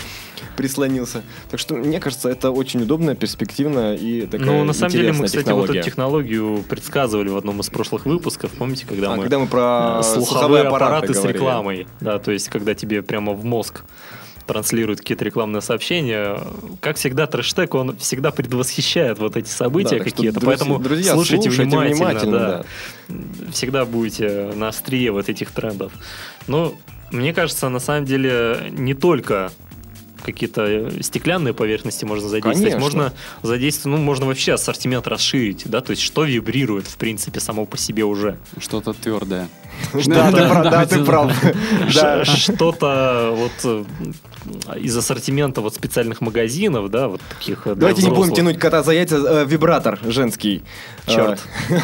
[0.56, 1.24] прислонился.
[1.50, 5.26] Так что, мне кажется, это очень удобно, перспективно и такая Ну, на самом деле, мы,
[5.26, 5.82] кстати, вот эту технология.
[5.82, 8.52] технологию предсказывали в одном из прошлых выпусков.
[8.52, 9.24] Помните, когда А, мы...
[9.24, 11.38] когда мы про э, слуховые аппараты, с говорили.
[11.38, 11.88] рекламой.
[12.02, 13.84] Да, то есть, когда тебе прямо в мозг
[14.46, 16.40] транслируют какие-то рекламные сообщения.
[16.82, 20.40] Как всегда, трэштег, он всегда предвосхищает вот эти события Да, какие-то.
[20.40, 21.96] Поэтому друзья, слушайте, слушайте внимательно.
[21.96, 22.66] внимательно,
[23.10, 23.52] да.
[23.52, 25.92] Всегда будете на острие вот этих трендов.
[26.48, 26.76] Но
[27.12, 29.52] мне кажется, на самом деле, не только
[30.26, 32.80] какие-то стеклянные поверхности можно задействовать, Конечно.
[32.80, 37.66] можно задействовать, ну, можно вообще ассортимент расширить, да, то есть что вибрирует, в принципе, само
[37.66, 38.38] по себе уже.
[38.60, 39.48] Что-то твердое.
[40.06, 41.34] Да, ты прав, да, ты прав.
[41.94, 42.24] Да.
[42.24, 48.10] Ш- Что-то вот э, из ассортимента вот специальных магазинов, да, вот таких э, Давайте не
[48.10, 49.18] будем тянуть кота за яйца.
[49.18, 50.64] э, Вибратор женский.
[51.08, 51.42] Черт.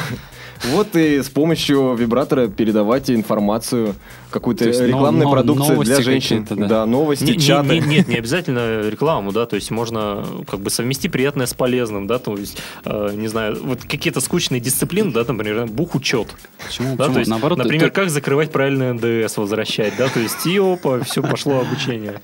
[0.70, 3.96] Вот и с помощью вибратора передавать информацию,
[4.30, 6.48] какую-то рекламной но- продукции новости для женщин.
[6.50, 6.68] да.
[6.68, 7.80] Да, новости, Не- не- чаты.
[7.80, 12.08] не- нет, не обязательно рекламу, да, то есть можно как бы совмести приятное с полезным,
[12.08, 16.28] да, то есть, э, не знаю, вот какие-то скучные дисциплины, да, например, бухучет,
[16.66, 16.96] Почему?
[16.96, 17.14] да, Почему?
[17.14, 21.02] то есть, Наоборот, например, это- как закрывать правильно НДС, возвращать, да, то есть, и опа,
[21.04, 22.22] все пошло обучение.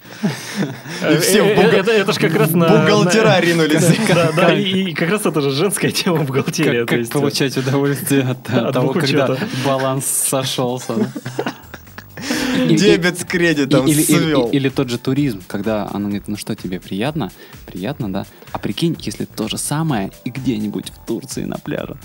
[1.11, 2.67] И все Э, э, бухга- это, это ж как раз на...
[2.69, 3.83] бухгалтера ринулись.
[4.07, 6.85] Да, да, и, как раз это же женская тема бухгалтерия.
[6.85, 9.47] Как, есть, получать удовольствие от, От того, когда бухучета.
[9.65, 10.95] баланс сошелся.
[10.95, 11.07] да?
[12.67, 14.47] Дебет с кредитом или, или- свел.
[14.49, 17.31] или тот же туризм, когда она говорит, ну что, тебе приятно?
[17.67, 18.25] Приятно, да?
[18.51, 21.97] А прикинь, если то же самое и где-нибудь в Турции на пляже.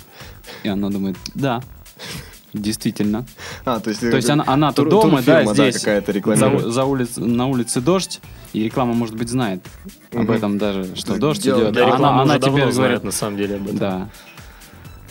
[0.65, 1.63] И она думает, да,
[2.53, 3.25] действительно.
[3.65, 6.85] А, то есть, То есть она, она то тур- дома, да, здесь какая-то за, за
[6.85, 8.21] улиц- на улице дождь,
[8.53, 9.65] и реклама, может быть, знает
[10.13, 10.33] об Мгм.
[10.33, 11.73] этом даже, что Да, дождь дело- идет.
[11.73, 13.79] Да, а она, она тебе знает, говорит, на самом деле об этом.
[13.79, 14.09] да.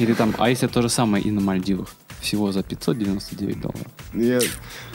[0.01, 1.87] Или там, а если то же самое и на Мальдивах?
[2.21, 3.87] всего за 599 долларов.
[4.13, 4.39] Я-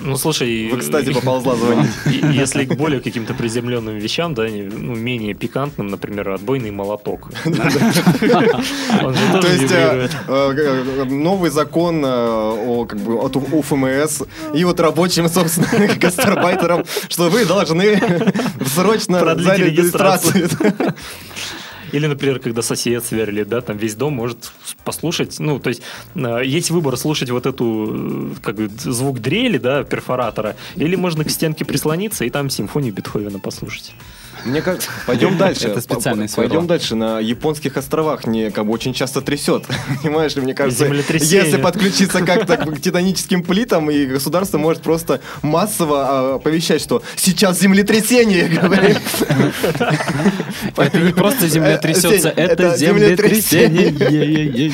[0.00, 0.68] Ну, слушай...
[0.70, 1.90] Вы, кстати, поползла звонить.
[2.40, 7.30] Если к более каким-то приземленным вещам, да, не- ну, менее пикантным, например, отбойный молоток.
[7.44, 7.50] То
[9.48, 14.22] есть э, э, э, новый закон о как бы от У- УФМС
[14.54, 18.00] и вот рабочим, собственно, гастарбайтерам, что вы должны
[18.74, 20.48] срочно Продлить за регистрацию.
[21.92, 24.52] Или, например, когда сосед сверлит, да, там весь дом может
[24.84, 25.38] послушать.
[25.38, 25.82] Ну, то есть
[26.14, 31.24] э, есть выбор слушать вот эту, э, как бы, звук дрели, да, перфоратора, или можно
[31.24, 33.94] к стенке прислониться и там симфонию Бетховена послушать.
[34.46, 34.78] Мне как...
[35.06, 35.68] Пойдем дальше.
[35.68, 36.94] Это специальный Пойдем дальше.
[36.94, 39.64] На японских островах не как бы очень часто трясет.
[40.02, 46.06] Понимаешь ли, мне кажется, если подключиться как-то к титаническим плитам, и государство может просто массово
[46.08, 48.46] а, оповещать, что сейчас землетрясение.
[50.76, 54.72] Это не просто земля трясется, Это землетрясение.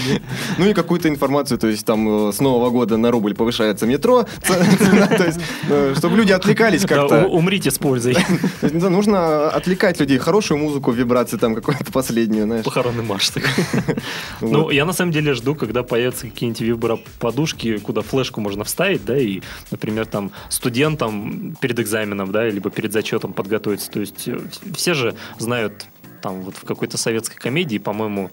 [0.58, 4.26] Ну и какую-то информацию, то есть там э, с Нового года на рубль повышается метро,
[4.46, 7.26] то есть, э, чтобы люди отвлекались как-то.
[7.26, 8.16] умрите с пользой.
[8.62, 12.64] Нужно отвлекать людей, хорошую музыку, вибрации там какую-то последнюю, знаешь.
[12.64, 13.30] Похоронный марш.
[13.30, 13.50] такой.
[14.40, 19.16] Ну, я на самом деле жду, когда появятся какие-нибудь вибро-подушки, куда флешку можно вставить, да,
[19.16, 23.90] и, например, там студентам перед экзаменом, да, либо перед зачетом подготовиться.
[23.90, 24.40] То есть э,
[24.74, 25.86] все же знают,
[26.20, 28.30] там вот в какой-то советской комедии, по-моему,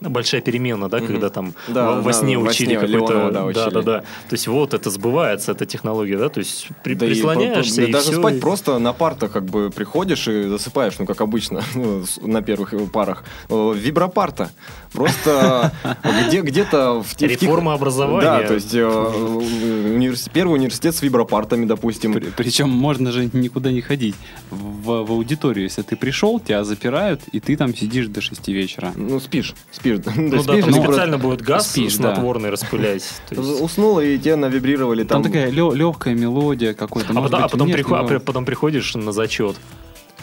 [0.00, 1.06] большая перемена, да, Мгм.
[1.06, 3.30] когда там Да, во, во сне во учили какой-то...
[3.30, 4.00] Да, да, да, да.
[4.00, 7.88] То есть вот это сбывается, эта технология, да, то есть при- Да и прислоняешься по-
[7.88, 11.20] и, даже всё, спать и- просто на партах как бы приходишь и засыпаешь, ну как
[11.20, 13.24] обычно ну, на первых парах.
[13.48, 14.50] Э, Вибропарта.
[14.92, 15.72] Просто
[16.28, 18.22] где, где-то в, те- в тех- Реформа образования.
[18.22, 22.12] Да, то есть э, университет, первый университет с вибропартами, допустим.
[22.14, 24.14] При- Причем можно же никуда не ходить.
[24.50, 28.92] В, в аудиторию, если ты пришел, тебя запирают, и ты там сидишь до 6 вечера.
[28.96, 29.98] Ну, спишь, спишь.
[30.02, 32.14] То Ну есть да, спишь, там и специально будет газ спишь, да.
[32.14, 33.04] снотворный распылять.
[33.28, 35.32] то есть- Уснул, и тебе навибрировали Там, там.
[35.32, 37.12] такая легкая мелодия какой-то.
[37.12, 39.56] А потом, а быть, потом, нет, прихо- а потом приходишь на зачет,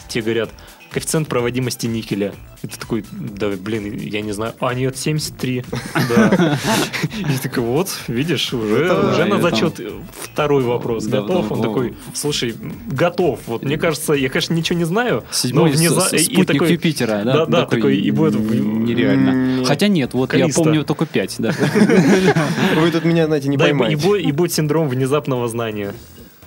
[0.08, 0.50] тебе говорят,
[0.90, 2.32] коэффициент проводимости никеля.
[2.62, 4.54] И ты такой, да, блин, я не знаю.
[4.60, 5.64] А, нет, 73.
[6.08, 6.58] Да.
[7.18, 9.80] И такой, вот, видишь, уже, Это- уже на это- зачет
[10.22, 11.04] второй вопрос.
[11.04, 11.48] Да, Готов?
[11.48, 11.68] да, Он да.
[11.68, 12.54] такой, слушай,
[12.88, 13.40] готов.
[13.46, 16.72] Вот мне кажется, я, конечно, ничего не знаю, Седьмой но внеза- с- и- спутник такой-
[16.72, 17.32] Юпитера, да?
[17.32, 19.64] Да, да, такой, и будет нереально.
[19.64, 20.62] Хотя нет, вот я Калиста.
[20.62, 21.52] помню только 5, да.
[22.76, 24.28] Вы тут меня, знаете, не Да, и, бу- и, поймаете.
[24.28, 25.94] и будет синдром внезапного знания.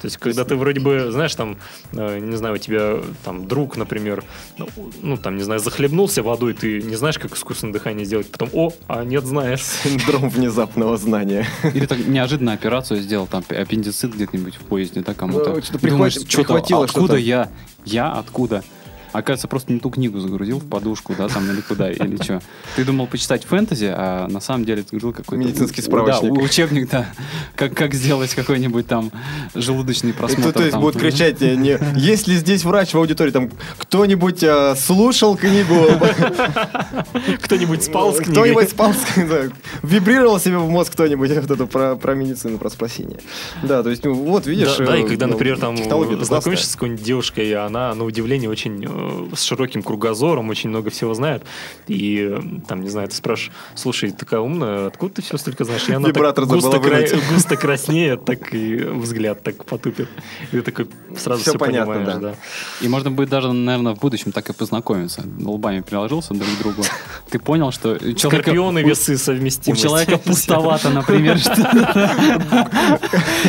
[0.01, 1.57] То есть, когда ты вроде бы, знаешь, там,
[1.93, 4.23] э, не знаю, у тебя там друг, например,
[4.57, 4.67] ну,
[5.01, 8.71] ну, там, не знаю, захлебнулся водой, ты не знаешь, как искусственное дыхание сделать, потом, о,
[8.87, 9.61] а нет, знаешь.
[9.61, 11.45] Синдром внезапного знания.
[11.73, 15.53] Или так неожиданно операцию сделал, там аппендицит где-нибудь в поезде, да, кому-то.
[15.53, 17.19] Ну, что-то Думаешь, прихват- что-то, прихватило откуда что-то.
[17.19, 17.49] я?
[17.85, 18.63] Я откуда?
[19.11, 22.41] Оказывается, просто не ту книгу загрузил в подушку, да, там, или куда, или что.
[22.75, 25.43] Ты думал почитать фэнтези, а на самом деле ты загрузил какой-то...
[25.43, 26.33] Медицинский справочник.
[26.33, 27.07] Да, учебник, да.
[27.55, 29.11] Как, как сделать какой-нибудь там
[29.55, 30.51] желудочный просмотр.
[30.51, 30.81] то, то есть там.
[30.81, 35.75] будут кричать, э, не, есть ли здесь врач в аудитории, там, кто-нибудь э, слушал книгу,
[37.41, 38.33] Кто-нибудь спал с книгой?
[38.33, 39.51] кто-нибудь спал, с книгой,
[39.83, 43.19] вибрировал себе в мозг кто-нибудь вот это про, про медицину, про спасение.
[43.63, 44.77] Да, то есть, ну, вот, видишь...
[44.77, 45.77] да, да, и э, когда, ну, например, там
[46.23, 48.85] знакомишься с какой-нибудь девушкой, и она, на удивление, очень
[49.35, 51.43] с широким кругозором, очень много всего знает,
[51.87, 55.87] и э, там, не знаю, ты спрашиваешь, слушай, такая умная, откуда ты все столько знаешь?
[55.89, 60.07] И она так густо, кра- густо краснеет, так и взгляд так потупит.
[60.51, 62.29] И ты такой сразу Всё все, понятно, понимаешь, да.
[62.29, 62.35] да.
[62.81, 65.23] И можно будет даже, наверное, в будущем так и познакомиться.
[65.43, 66.83] Лбами приложился друг к другу.
[67.29, 68.27] Ты понял, что у человека...
[68.43, 69.83] Скорпионы, у- весы У совместимости.
[69.83, 72.67] человека пустовато, например, что-то.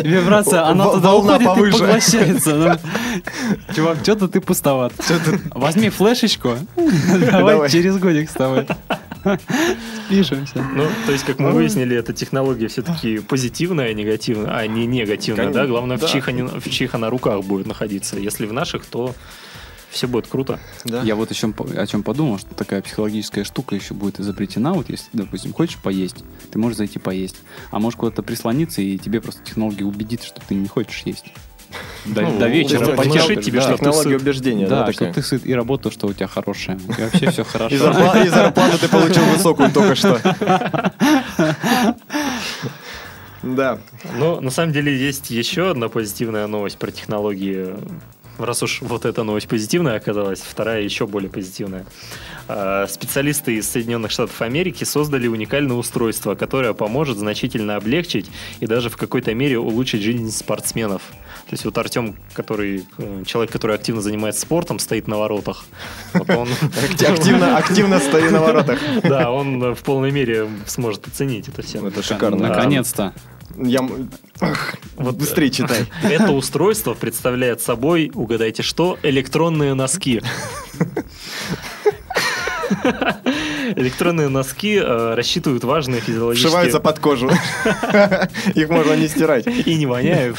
[0.03, 1.79] Вибрация, она туда волна уходит и повыше.
[1.79, 2.81] поглощается.
[3.75, 4.93] Чувак, что-то ты пустоват.
[5.55, 8.67] Возьми флешечку, давай через годик с тобой.
[10.07, 10.65] Спишемся.
[10.75, 15.63] Ну, то есть, как мы выяснили, эта технология все-таки позитивная, негативная, а не негативная, Конечно,
[15.63, 15.69] да?
[15.69, 16.07] Главное, да.
[16.07, 18.17] в чьих, они, в чьих она руках будет находиться.
[18.19, 19.15] Если в наших, то
[19.91, 20.59] все будет круто.
[20.85, 21.03] Да.
[21.03, 24.73] Я вот еще по- о чем подумал, что такая психологическая штука еще будет изобретена.
[24.73, 27.37] Вот если, допустим, хочешь поесть, ты можешь зайти поесть.
[27.71, 31.25] А можешь куда-то прислониться, и тебе просто технология убедит, что ты не хочешь есть.
[32.07, 33.63] До, Ну, до вечера потянут, внушить тебе, да.
[33.63, 34.23] что ты Технология сыт.
[34.23, 36.77] убеждения, да, Да, что ты сыт, и работа, что у тебя хорошая.
[36.99, 37.75] И вообще все хорошо.
[37.75, 40.19] и зарплату ты получил высокую только что.
[43.43, 43.79] Да.
[44.19, 47.75] Но на самом деле есть еще одна позитивная новость про технологии.
[48.41, 51.85] Раз уж вот эта новость позитивная оказалась, вторая еще более позитивная.
[52.49, 58.89] А, Специалисты из Соединенных Штатов Америки создали уникальное устройство, которое поможет значительно облегчить и даже
[58.89, 61.03] в какой-то мере улучшить жизнь спортсменов.
[61.51, 65.65] То есть вот Артем, который э, человек, который активно занимается спортом, стоит на воротах.
[66.15, 66.49] Вот он,
[67.09, 68.81] Активно, активно стою на воротах.
[69.03, 71.87] да, он в полной мере сможет оценить это все.
[71.87, 72.49] Это шикарно.
[72.49, 73.13] Наконец-то.
[73.63, 73.81] Я...
[74.97, 75.87] Вот, Быстрее читай.
[76.03, 80.23] Это устройство представляет собой, угадайте что, электронные носки.
[83.77, 86.49] Электронные носки э, рассчитывают важные физиологические...
[86.49, 87.31] Вшиваются под кожу.
[88.55, 89.47] Их можно не стирать.
[89.47, 90.37] И не воняют.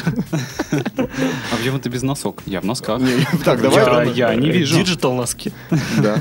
[0.71, 2.41] А почему ты без носок?
[2.45, 3.01] Я в носках.
[3.43, 4.11] Так, давай.
[4.13, 4.77] Я- не вижу.
[4.77, 5.51] Digital носки.
[5.97, 6.17] Да.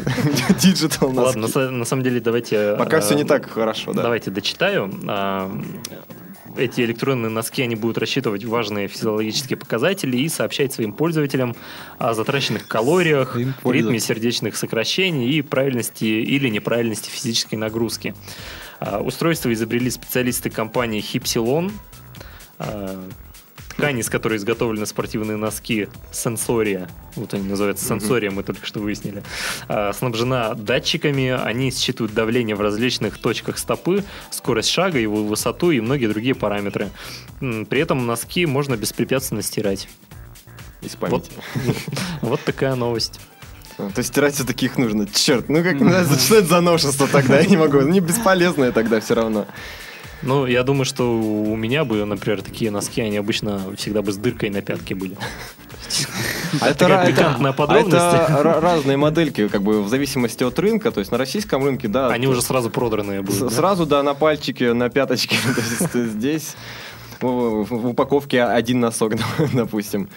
[0.60, 1.58] Digital Ладно, носки.
[1.58, 2.74] са- на самом деле давайте...
[2.76, 4.02] Пока э, все не так хорошо, да.
[4.02, 4.92] Давайте дочитаю.
[6.56, 11.54] А, Эти электронные носки, они будут рассчитывать важные физиологические показатели и сообщать своим пользователям
[11.98, 18.14] о затраченных калориях, ритме сердечных сокращений и правильности или неправильности физической нагрузки.
[18.78, 21.72] А, Устройство изобрели специалисты компании Hipsilon.
[23.70, 28.80] А, Ткань, из которой изготовлены спортивные носки Сенсория, вот они называются Сенсория, мы только что
[28.80, 29.22] выяснили,
[29.68, 35.80] а, снабжена датчиками, они считывают давление в различных точках стопы, скорость шага, его высоту и
[35.80, 36.90] многие другие параметры.
[37.40, 39.88] При этом носки можно беспрепятственно стирать.
[40.82, 41.30] Из памяти.
[42.22, 43.20] Вот такая новость.
[43.76, 45.06] То есть стирать все-таки их нужно.
[45.06, 47.40] Черт, ну как, ну, что это за новшество тогда?
[47.40, 47.80] Я не могу.
[47.80, 49.46] Не бесполезное тогда все равно.
[50.22, 54.16] Ну, я думаю, что у меня бы, например, такие носки, они обычно всегда бы с
[54.16, 55.16] дыркой на пятке были.
[56.60, 57.94] А ра- пикантная а подробность.
[57.94, 60.90] это ра- разные модельки, как бы в зависимости от рынка.
[60.90, 62.08] То есть на российском рынке, да.
[62.08, 63.52] Они уже сразу продранные будут.
[63.52, 65.36] Сразу, да, на пальчике, на пяточке.
[65.92, 66.56] То есть здесь
[67.20, 69.14] в упаковке один носок,
[69.52, 70.08] допустим.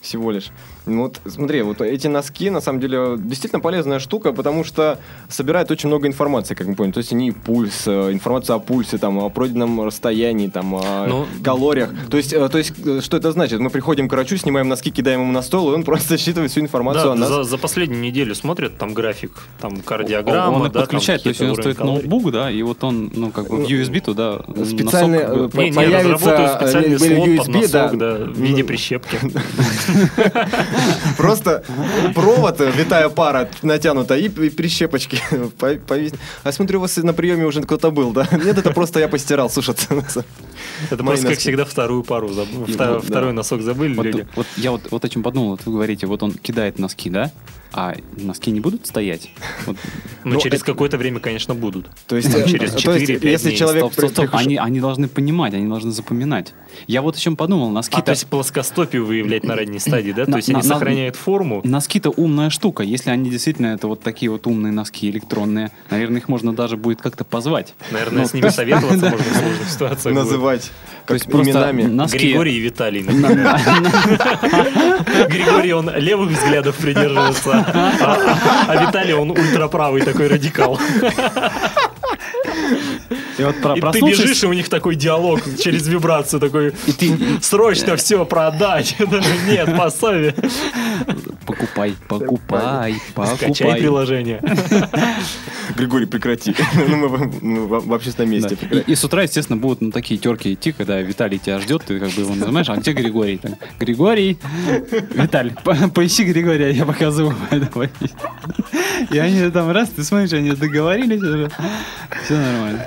[0.00, 0.50] Всего лишь.
[0.86, 5.70] Ну Вот смотри, вот эти носки, на самом деле, действительно полезная штука, потому что собирает
[5.70, 6.92] очень много информации, как мы поняли.
[6.92, 11.26] То есть они пульс, э, информация о пульсе, там, о пройденном расстоянии, там, о Ну,
[11.44, 11.90] калориях.
[12.10, 13.60] То есть, э, то есть, э, что это значит?
[13.60, 16.60] Мы приходим к врачу, снимаем носки, кидаем ему на стол, и он просто считывает всю
[16.60, 17.28] информацию Да, о нас.
[17.28, 21.42] за, за последнюю неделю смотрят там график, там кардиограмма, он их да, подключает, то есть
[21.42, 22.08] у него стоит калорий.
[22.08, 25.62] ноутбук, да, и вот он, ну, как бы в USB туда Специальный, носок, как бы,
[25.64, 28.18] Не, не, появится, специальный слот под USB, носок, да.
[28.18, 29.18] да, в виде Ну, прищепки.
[31.16, 31.62] Просто
[32.14, 35.20] провод, витая пара натянута, и прищепочки.
[35.58, 38.26] по- повис- А смотрю, у вас на приеме уже кто-то был, да?
[38.32, 39.86] Нет, это просто я постирал, сушиться.
[40.90, 42.44] Это просто, как всегда, вторую пару да.
[43.00, 44.26] Второй носок забыли люди.
[44.36, 47.30] вот я вот, вот о чем подумал, вот вы говорите, вот он кидает носки, да,
[47.72, 49.30] а носки не будут стоять?
[49.66, 49.76] Вот,
[50.24, 51.88] Но ну, через это- какое-то время, конечно, будут.
[52.06, 53.56] То есть, Там э, через то есть, 4-5 если дней.
[53.58, 56.52] человек стоп, стоп, стоп, они, они должны понимать, они должны запоминать.
[56.86, 58.02] Я вот о чем подумал, А, носки-то...
[58.02, 60.24] то есть плоскостопие выявлять на ранней стадии, да?
[60.24, 61.60] То На- есть они на- сохраняют форму.
[61.64, 62.82] Носки-то умная штука.
[62.82, 67.00] Если они действительно это вот такие вот умные носки электронные, наверное, их можно даже будет
[67.00, 67.74] как-то позвать.
[67.90, 70.14] Наверное, Ну, с ними советоваться можно в сложных ситуациях.
[70.14, 70.70] называть
[71.06, 71.82] То есть просто именами.
[71.84, 72.18] носки...
[72.18, 73.56] Григорий и Виталий, например.
[75.28, 80.78] Григорий, он левых взглядов придерживается, а, Виталий, он ультраправый такой радикал.
[83.38, 86.92] И вот про- И ты бежишь, и у них такой диалог через вибрацию такой, И
[86.92, 88.96] ты срочно все продать.
[89.46, 90.34] Нет, посови.
[91.60, 93.80] Покупай, покупай, Скачай покупай.
[93.80, 94.40] приложение.
[95.76, 96.54] Григорий, прекрати.
[96.88, 98.56] Ну, мы в- общественном месте.
[98.86, 102.10] И, с утра, естественно, будут на такие терки идти, когда Виталий тебя ждет, ты как
[102.10, 103.40] бы его называешь, а где Григорий?
[103.78, 104.38] Григорий,
[105.14, 107.36] Виталий, по- поищи Григория, я показываю.
[107.50, 107.90] Давай.
[109.10, 111.50] И они там раз, ты смотришь, они договорились уже,
[112.24, 112.86] все нормально.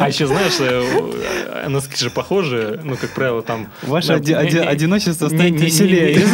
[0.00, 3.68] А еще знаешь, э, носки же похожи, ну, как правило, там...
[3.82, 6.26] Ваше одиночество не- станет не- не- веселее.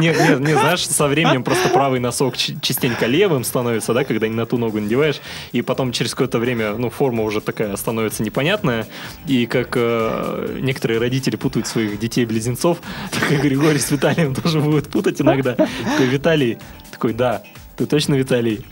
[0.00, 4.34] Нет, нет, не, знаешь, со временем просто правый носок частенько левым становится, да, когда не
[4.34, 5.20] на ту ногу надеваешь,
[5.52, 8.86] и потом через какое-то время, ну, форма уже такая становится непонятная,
[9.26, 12.78] и как э, некоторые родители путают своих детей-близнецов,
[13.12, 15.54] так и Григорий с Виталием тоже будут путать иногда.
[15.54, 16.58] Такой, Виталий,
[16.90, 17.42] такой, да,
[17.76, 18.64] ты точно Виталий?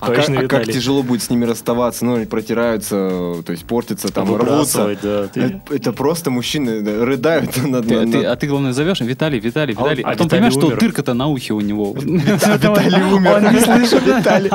[0.00, 0.72] А как, Точно а как Виталий.
[0.72, 2.96] тяжело будет с ними расставаться, ну, они протираются,
[3.44, 4.96] то есть портятся, там, рвутся.
[5.02, 8.72] Да, ты- Это, это просто мужчины да, рыдают над, Ты- над- ты- а ты, главное,
[8.72, 10.02] зовешь Виталий, Виталий, А он- Виталий.
[10.04, 11.94] а А потом Виталий понимаешь, что дырка-то на ухе у него.
[11.96, 12.00] А
[12.56, 13.32] Виталий умер.
[13.36, 14.06] Он не слышит.
[14.06, 14.50] Виталий.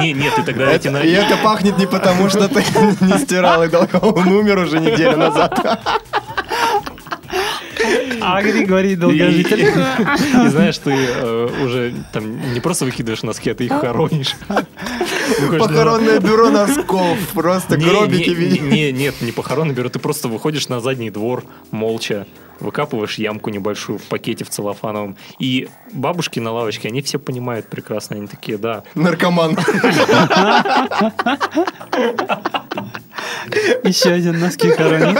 [0.00, 0.88] Не, нет, ты тогда эти...
[0.88, 2.56] на- И это пахнет не потому, что ты
[3.00, 3.96] не стирал и долго.
[3.96, 5.80] Он умер уже неделю назад.
[8.28, 9.60] А Григорий И, долгожитель.
[9.60, 14.34] и знаешь, ты э, уже там не просто выкидываешь носки, а ты их хоронишь.
[14.48, 14.66] На-
[15.58, 17.16] Похоронное бюро носков.
[17.34, 22.26] Просто гробики не, нет, не похоронное бюро, ты просто выходишь на задний двор молча,
[22.58, 25.16] выкапываешь ямку небольшую в пакете в целлофановом.
[25.38, 28.82] И бабушки на лавочке, они все понимают прекрасно, они такие, да.
[28.94, 29.56] Наркоман.
[33.84, 35.16] Еще один носки хоронит.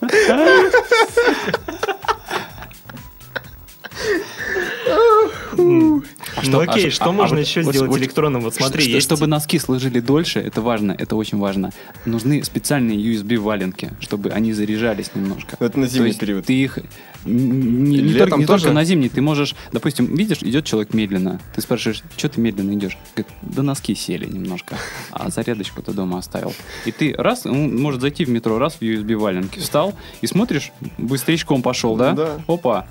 [5.56, 6.04] hum.
[6.48, 8.42] Ну окей, а- что а- а можно вот- еще вот- сделать вот- электронным?
[8.42, 9.06] Вот смотри, Ш- есть...
[9.06, 11.70] Чтобы носки служили дольше, это важно, это очень важно.
[12.04, 15.56] Нужны специальные USB-валенки, чтобы они заряжались немножко.
[15.58, 16.46] Это на То зимний есть период.
[16.46, 16.78] Ты их
[17.24, 18.62] не, не Летом только, не тоже?
[18.64, 22.72] только на зимний, ты можешь, допустим, видишь, идет человек медленно, ты спрашиваешь, что ты медленно
[22.72, 22.96] идешь?
[23.14, 24.76] Говорит, да носки сели немножко,
[25.12, 26.54] а зарядочку ты дома оставил.
[26.86, 31.62] И ты раз, он может зайти в метро, раз в USB-валенки встал, и смотришь, быстрячком
[31.62, 32.12] пошел, да?
[32.12, 32.40] Да.
[32.46, 32.86] Опа,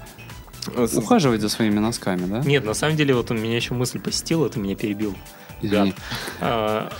[0.93, 2.39] ухаживать за своими носками, да?
[2.41, 5.15] Нет, на самом деле, вот у меня еще мысль посетила, ты меня перебил.
[5.61, 5.93] Извини.
[6.39, 6.91] А,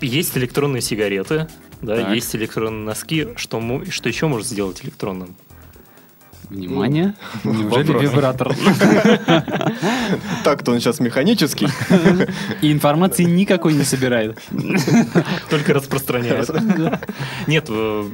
[0.00, 1.48] Есть электронные сигареты,
[1.80, 2.14] да, Так.
[2.14, 3.28] есть электронные носки.
[3.36, 5.34] Что, что еще может сделать электронным?
[6.50, 8.02] Внимание, неужели вопрос.
[8.02, 8.54] вибратор?
[10.44, 11.68] Так-то он сейчас механический.
[12.60, 14.38] И информации никакой не собирает.
[15.50, 16.50] Только распространяет.
[17.46, 18.08] Нет, э,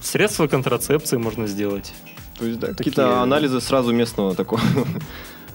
[0.00, 1.92] средства контрацепции можно сделать.
[2.38, 4.60] То есть, да, Такие- какие-то анализы сразу местного такого.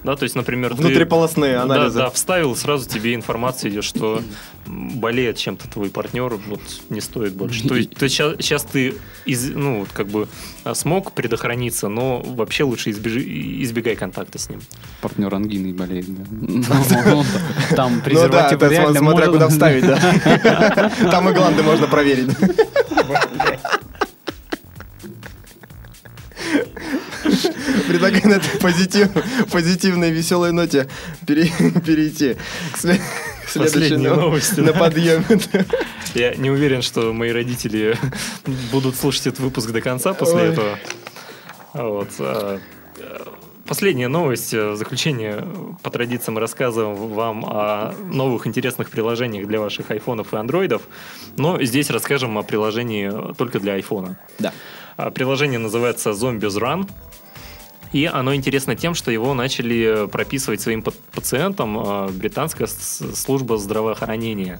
[0.03, 1.97] Да, то есть, например, ты- Внутриполосные Да, анализы.
[1.97, 4.21] да, вставил, сразу тебе информация идет, что
[4.67, 7.67] болеет чем-то твой партнер, вот не стоит больше.
[7.67, 8.93] То есть, сейчас, ты
[9.25, 10.27] из, ну, вот как бы
[10.63, 13.25] а, смог предохраниться, но вообще лучше избежи-
[13.63, 14.61] избегай контакта с ним.
[15.01, 16.23] Партнер ангиной болеет, да.
[17.75, 20.91] Там Ну да, презерватив реально смотря куда вставить, да.
[21.11, 22.29] Там и гланды можно проверить.
[27.87, 29.09] Предлагаю на этой позитив,
[29.51, 30.87] позитивной веселой ноте
[31.25, 31.51] пере-
[31.85, 32.35] перейти
[32.73, 32.99] к, сле-
[33.45, 34.79] к следующей но- новости, на да.
[34.79, 35.25] подъеме.
[36.13, 37.97] Я не уверен, что мои родители
[38.71, 40.47] будут слушать этот выпуск до конца после Ой.
[40.49, 40.79] этого.
[41.73, 42.09] Вот.
[42.19, 42.59] а,
[43.67, 44.53] Последняя новость.
[44.53, 45.45] э, В заключение,
[45.83, 50.83] по традиции, мы рассказываем вам о новых интересных приложениях для ваших айфонов и андроидов.
[51.35, 54.17] Но здесь расскажем о приложении только для айфона.
[54.39, 54.53] Да.
[54.97, 56.89] А, Приложение называется Zombies Run.
[57.93, 64.59] И оно интересно тем, что его начали прописывать своим па- пациентам а, британская служба здравоохранения.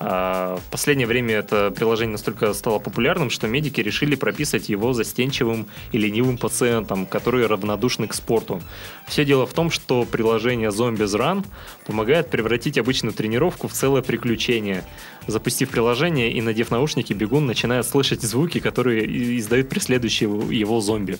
[0.00, 5.66] А, В последнее время это приложение настолько стало популярным, что медики решили прописывать его застенчивым
[5.92, 8.62] и ленивым пациентам, которые равнодушны к спорту.
[9.06, 11.44] Все дело в том, что приложение Zombies Run
[11.86, 14.84] помогает превратить обычную тренировку в целое приключение.
[15.26, 21.18] Запустив приложение и надев наушники, бегун начинает слышать звуки, которые издают преследующие его зомби.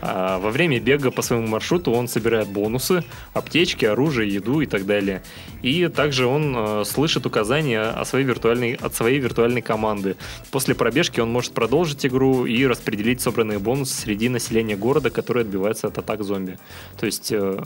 [0.00, 4.86] А Во время бега по своему маршруту он собирает бонусы, аптечки, оружие, еду и так
[4.86, 5.22] далее.
[5.62, 10.16] И также он э, слышит указания о своей виртуальной, от своей виртуальной команды.
[10.50, 15.86] После пробежки он может продолжить игру и распределить собранные бонусы среди населения города, которое отбивается
[15.86, 16.58] от атак зомби.
[16.98, 17.62] То есть э,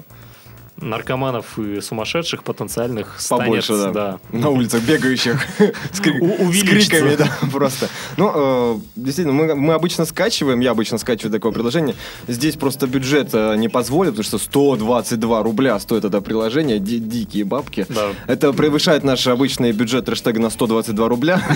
[0.80, 3.90] наркоманов и сумасшедших потенциальных станет, Побольше, да.
[3.92, 4.18] да.
[4.30, 5.40] На улицах бегающих
[5.92, 7.88] с, кри- У- с криками, да, просто.
[8.16, 11.94] Ну, э, действительно, мы, мы обычно скачиваем, я обычно скачиваю такое приложение.
[12.28, 17.44] Здесь просто бюджет э, не позволит, потому что 122 рубля стоит это приложение, ди- дикие
[17.44, 17.86] бабки.
[17.88, 18.08] Да.
[18.26, 21.42] Это превышает наш обычный бюджет хэштега на 122 рубля.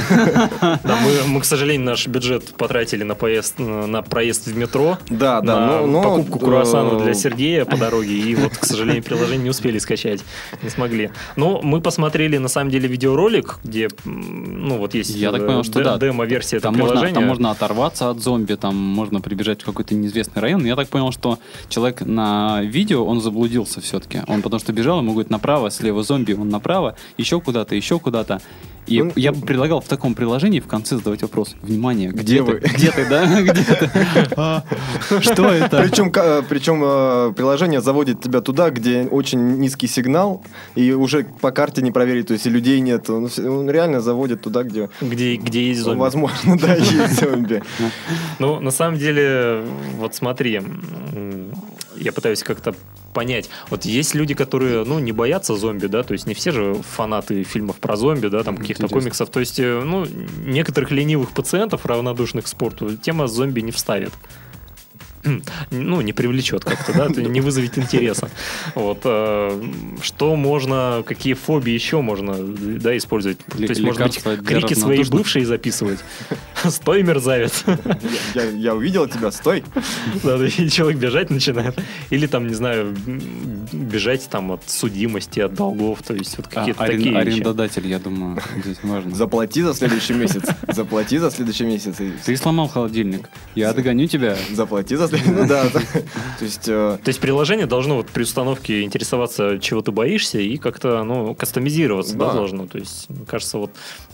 [0.60, 4.98] Да, мы, мы, к сожалению, наш бюджет потратили на поезд, на проезд в метро.
[5.08, 8.14] Да, да, на но- но, покупку э, круассанов для Сергея по дороге.
[8.18, 10.20] И вот, к сожалению, приложение не успели скачать.
[10.62, 11.10] Не смогли.
[11.36, 15.82] Но мы посмотрели, на самом деле, видеоролик, где, ну, вот есть Я так понял, что
[15.82, 15.98] да.
[15.98, 17.14] демо-версия этого Там можно, приложения.
[17.14, 20.64] там можно оторваться от зомби, там можно прибежать в какой-то неизвестный район.
[20.64, 21.38] Я так понял, что
[21.68, 24.22] человек на видео, он заблудился все-таки.
[24.26, 28.40] Он потому что бежал, ему говорит направо, слева зомби, он направо, еще куда-то, еще куда-то.
[28.86, 31.54] И Ну, я бы предлагал в таком приложении в конце задавать вопрос.
[31.62, 32.60] Внимание, Где где, вы?
[32.60, 32.68] ты?
[32.74, 33.40] Где ты, да?
[33.42, 33.90] Где ты?
[34.36, 34.62] А,
[35.20, 35.82] Что это?
[35.82, 41.50] Причем, ка- причем э, приложение заводит тебя туда, где очень низкий сигнал, и уже по
[41.50, 43.08] карте не проверить, то есть и людей нет.
[43.08, 43.28] Он,
[43.70, 46.00] реально заводит туда, где, Где, где есть зомби.
[46.00, 47.62] возможно, да, есть зомби.
[48.38, 49.64] Ну, на самом деле,
[49.98, 50.60] вот смотри,
[51.96, 52.74] я пытаюсь как-то
[53.12, 53.48] понять.
[53.70, 57.44] Вот есть люди, которые, ну, не боятся зомби, да, то есть не все же фанаты
[57.44, 59.30] фильмов про зомби, да, там каких-то комиксов.
[59.30, 60.06] То есть, э, ну,
[60.44, 64.12] некоторых ленивых пациентов, равнодушных к спорту, тема зомби не вставит.
[65.70, 68.30] Ну, не привлечет как-то, да, то не вызовет интереса.
[68.74, 69.00] Вот.
[69.04, 69.62] э,
[70.02, 73.38] Что можно, какие фобии еще можно, да, использовать?
[73.38, 75.10] То есть, может быть, крики свои равнодушных.
[75.10, 76.00] бывшие записывать.
[76.64, 77.64] Стой, мерзавец.
[78.54, 79.64] Я, увидел тебя, стой.
[80.22, 81.78] Да, и человек бежать начинает.
[82.10, 82.94] Или там, не знаю,
[83.72, 86.02] бежать там от судимости, от долгов.
[86.02, 87.16] То есть вот А, какие-то арен- такие вещи.
[87.34, 89.14] Арендодатель, я думаю, здесь важно.
[89.14, 90.42] Заплати за следующий месяц.
[90.68, 91.96] Заплати за следующий месяц.
[92.24, 93.28] Ты сломал холодильник.
[93.54, 94.36] Я догоню тебя.
[94.52, 95.68] Заплати за Ну да.
[95.68, 95.80] То
[96.44, 96.68] есть...
[96.68, 101.34] э, То есть приложение должно вот при установке интересоваться, чего ты боишься, и как-то оно
[101.34, 102.32] кастомизироваться да.
[102.32, 102.66] Должно.
[102.66, 103.70] То есть, мне кажется, вот,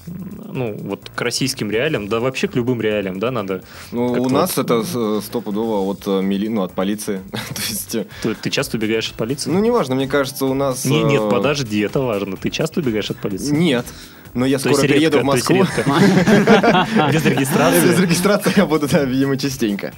[0.07, 3.62] ну, вот к российским реалиям, да вообще к любым реалиям, да, надо.
[3.92, 7.20] Ну, у нас это с- стопудово от, э, ну, от полиции.
[7.30, 8.07] То есть, э,
[8.42, 9.51] Ты, часто убегаешь от полиции?
[9.51, 10.84] ну, неважно, мне кажется, у нас...
[10.84, 12.36] Не- нет, э, подожди, это важно.
[12.36, 13.55] Ты часто убегаешь от полиции?
[13.55, 13.86] Нет.
[14.32, 15.64] Но я скоро приеду в Москву.
[17.12, 17.88] Без регистрации?
[17.88, 19.92] Без регистрации я буду, да, видимо, частенько.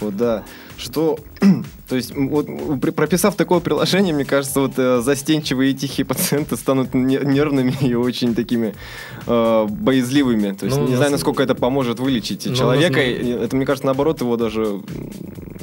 [0.00, 0.44] Вот, да.
[0.78, 1.18] Что,
[1.88, 2.46] то есть, вот,
[2.94, 7.94] прописав такое приложение, мне кажется, вот э, застенчивые и тихие пациенты станут не- нервными и
[7.94, 8.74] очень такими
[9.26, 10.52] э, боязливыми.
[10.52, 12.96] То есть, Ну, не на знаю, насколько это поможет вылечить Ну, человека.
[12.98, 14.82] на- и Это, мне кажется, наоборот, его даже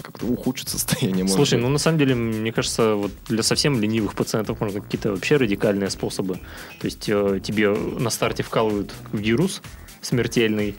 [0.01, 1.27] как-то ухудшит состояние.
[1.27, 1.63] Слушай, быть.
[1.63, 5.89] ну на самом деле, мне кажется, вот для совсем ленивых пациентов можно какие-то вообще радикальные
[5.91, 6.35] способы.
[6.79, 9.61] То есть э, тебе на старте вкалывают вирус
[10.01, 10.75] смертельный.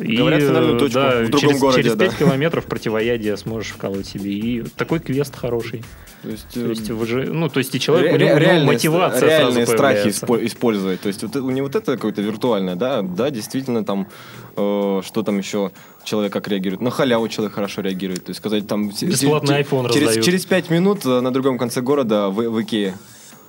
[0.00, 2.04] И, Говорят, финальную точку да, в другом через, городе, через да.
[2.06, 4.32] 5 километров противоядие сможешь вкалывать себе.
[4.32, 5.82] И такой квест хороший.
[6.22, 8.26] То есть, То э, есть, вы же, ну, то есть и человек, Ре- у него,
[8.26, 11.00] у него реальные, мотивация реальные страхи испо- использовать.
[11.00, 14.08] То есть вот, это- не вот это какое-то виртуальное, да, да, действительно там,
[14.56, 15.70] э, что там еще
[16.04, 16.80] человек как реагирует.
[16.80, 18.24] На халяву человек хорошо реагирует.
[18.24, 18.88] То есть сказать там...
[18.88, 20.24] Бесплатный iPhone через, раздают.
[20.24, 22.96] через пять минут э, на другом конце города в, в Икее.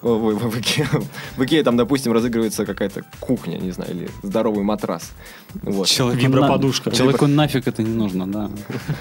[0.04, 0.88] О, В, в- в Икее.
[1.38, 5.12] В Икее там, допустим, разыгрывается какая-то кухня, не знаю, или здоровый матрас.
[5.64, 5.88] Вот.
[5.88, 6.90] Человеку Виброподушка.
[6.90, 8.50] на- Человеку нафиг это не нужно, да.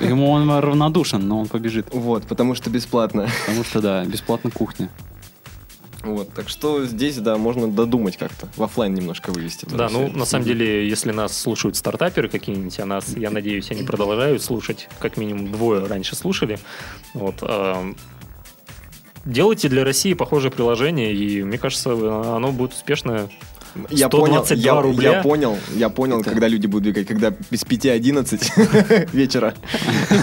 [0.00, 1.86] Ему он равнодушен, но он побежит.
[1.92, 3.28] Вот, потому что бесплатно.
[3.46, 4.88] Потому что, да, бесплатно кухня.
[6.02, 9.66] Вот, так что здесь, да, можно додумать как-то, в оффлайн немножко вывести.
[9.68, 13.82] Да, ну, на самом деле, если нас слушают стартаперы какие-нибудь, а нас, я надеюсь, они
[13.82, 16.60] продолжают слушать, как минимум двое раньше слушали,
[17.12, 17.96] вот, ам,
[19.26, 23.28] делайте для России похожее приложение, и, мне кажется, оно будет успешно.
[23.90, 25.12] Я понял, 122 я, рубля.
[25.16, 29.54] я понял, я понял, Это- когда люди будут двигать, когда без 5-11 вечера.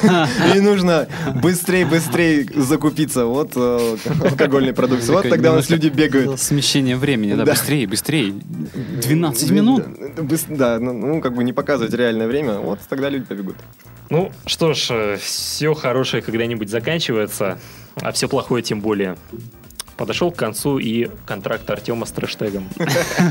[0.56, 1.08] И нужно
[1.42, 3.26] быстрее, быстрее закупиться.
[3.26, 5.12] Вот э, алкогольной продукции.
[5.12, 6.40] Вот тогда у нас люди бегают.
[6.40, 8.34] Смещение времени, да, быстрее, быстрее.
[8.34, 9.84] 12 минут.
[10.50, 12.60] Да, ну, ну, как бы не показывать реальное время.
[12.60, 13.56] Вот тогда люди побегут.
[14.10, 17.58] Ну, что ж, все хорошее когда-нибудь заканчивается,
[17.96, 19.18] а все плохое тем более.
[19.98, 22.68] Подошел к концу и контракт Артема с трэштегом.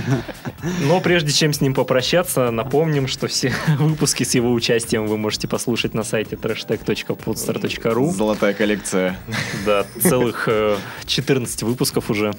[0.82, 5.48] Но прежде чем с ним попрощаться, напомним, что все выпуски с его участием вы можете
[5.48, 8.10] послушать на сайте trashtag.podstar.ru.
[8.12, 9.18] Золотая коллекция.
[9.66, 12.34] Да, целых э, 14 выпусков уже.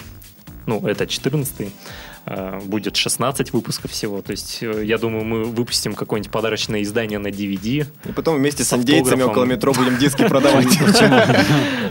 [0.66, 1.68] Ну, это 14 э,
[2.64, 4.22] Будет 16 выпусков всего.
[4.22, 7.86] То есть, э, я думаю, мы выпустим какое-нибудь подарочное издание на DVD.
[8.08, 10.68] И потом вместе с, С индейцами около метро будем диски продавать.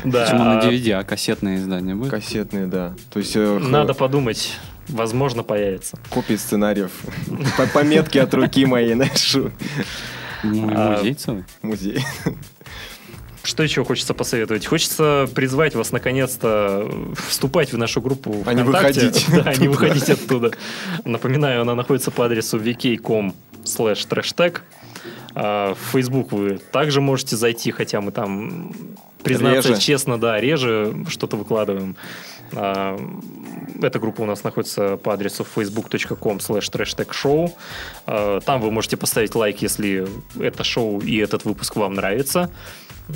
[0.04, 2.10] Да, Почему на а DVD, а кассетное издание будет?
[2.10, 2.94] Кассетные, да.
[3.10, 4.52] То есть э, Надо подумать.
[4.88, 5.98] Возможно, появится.
[6.08, 6.90] копии сценариев.
[7.58, 9.36] По- Пометки от руки моей, знаешь,
[10.44, 11.44] Ну, А, музей целый.
[11.62, 12.02] музей.
[13.42, 14.66] Что еще хочется посоветовать?
[14.66, 16.88] Хочется призвать вас наконец-то
[17.28, 19.06] вступать в нашу группу А не ВКонтакте.
[19.08, 19.26] выходить.
[19.44, 20.52] Да, не выходить оттуда.
[21.04, 23.34] Напоминаю, она находится по адресу vk.com
[23.64, 24.62] slash трэштег.
[25.34, 28.72] А, В Facebook вы также можете зайти, хотя мы там,
[29.24, 29.80] признаться Реже.
[29.80, 31.96] честно, да, реже что-то выкладываем.
[32.52, 32.96] А,
[33.82, 38.40] Эта группа у нас находится по адресу facebook.com slash trashtag show.
[38.42, 40.06] Там вы можете поставить лайк, если
[40.40, 42.48] это шоу и этот выпуск вам нравится.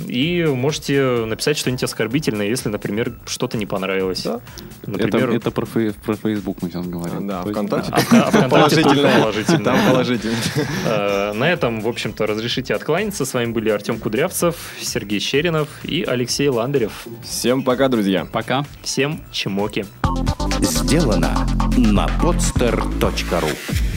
[0.07, 4.21] И можете написать что-нибудь оскорбительное, если, например, что-то не понравилось.
[4.23, 4.41] Да.
[4.85, 7.25] Например, Это, это про, фей- про Facebook мы сейчас говорим.
[7.27, 7.91] Да, То есть- ВКонтакте.
[7.93, 8.49] а вка- а ВКонтакте
[8.81, 9.19] Положительное.
[9.21, 9.63] положительное.
[9.63, 10.37] Там положительное.
[10.85, 13.25] Э, На этом, в общем-то, разрешите откланяться.
[13.25, 17.07] С вами были Артем Кудрявцев, Сергей Щеринов и Алексей Ландарев.
[17.23, 18.25] Всем пока, друзья.
[18.31, 18.65] Пока.
[18.83, 19.85] Всем чмоки.
[20.61, 23.96] Сделано на podster.ru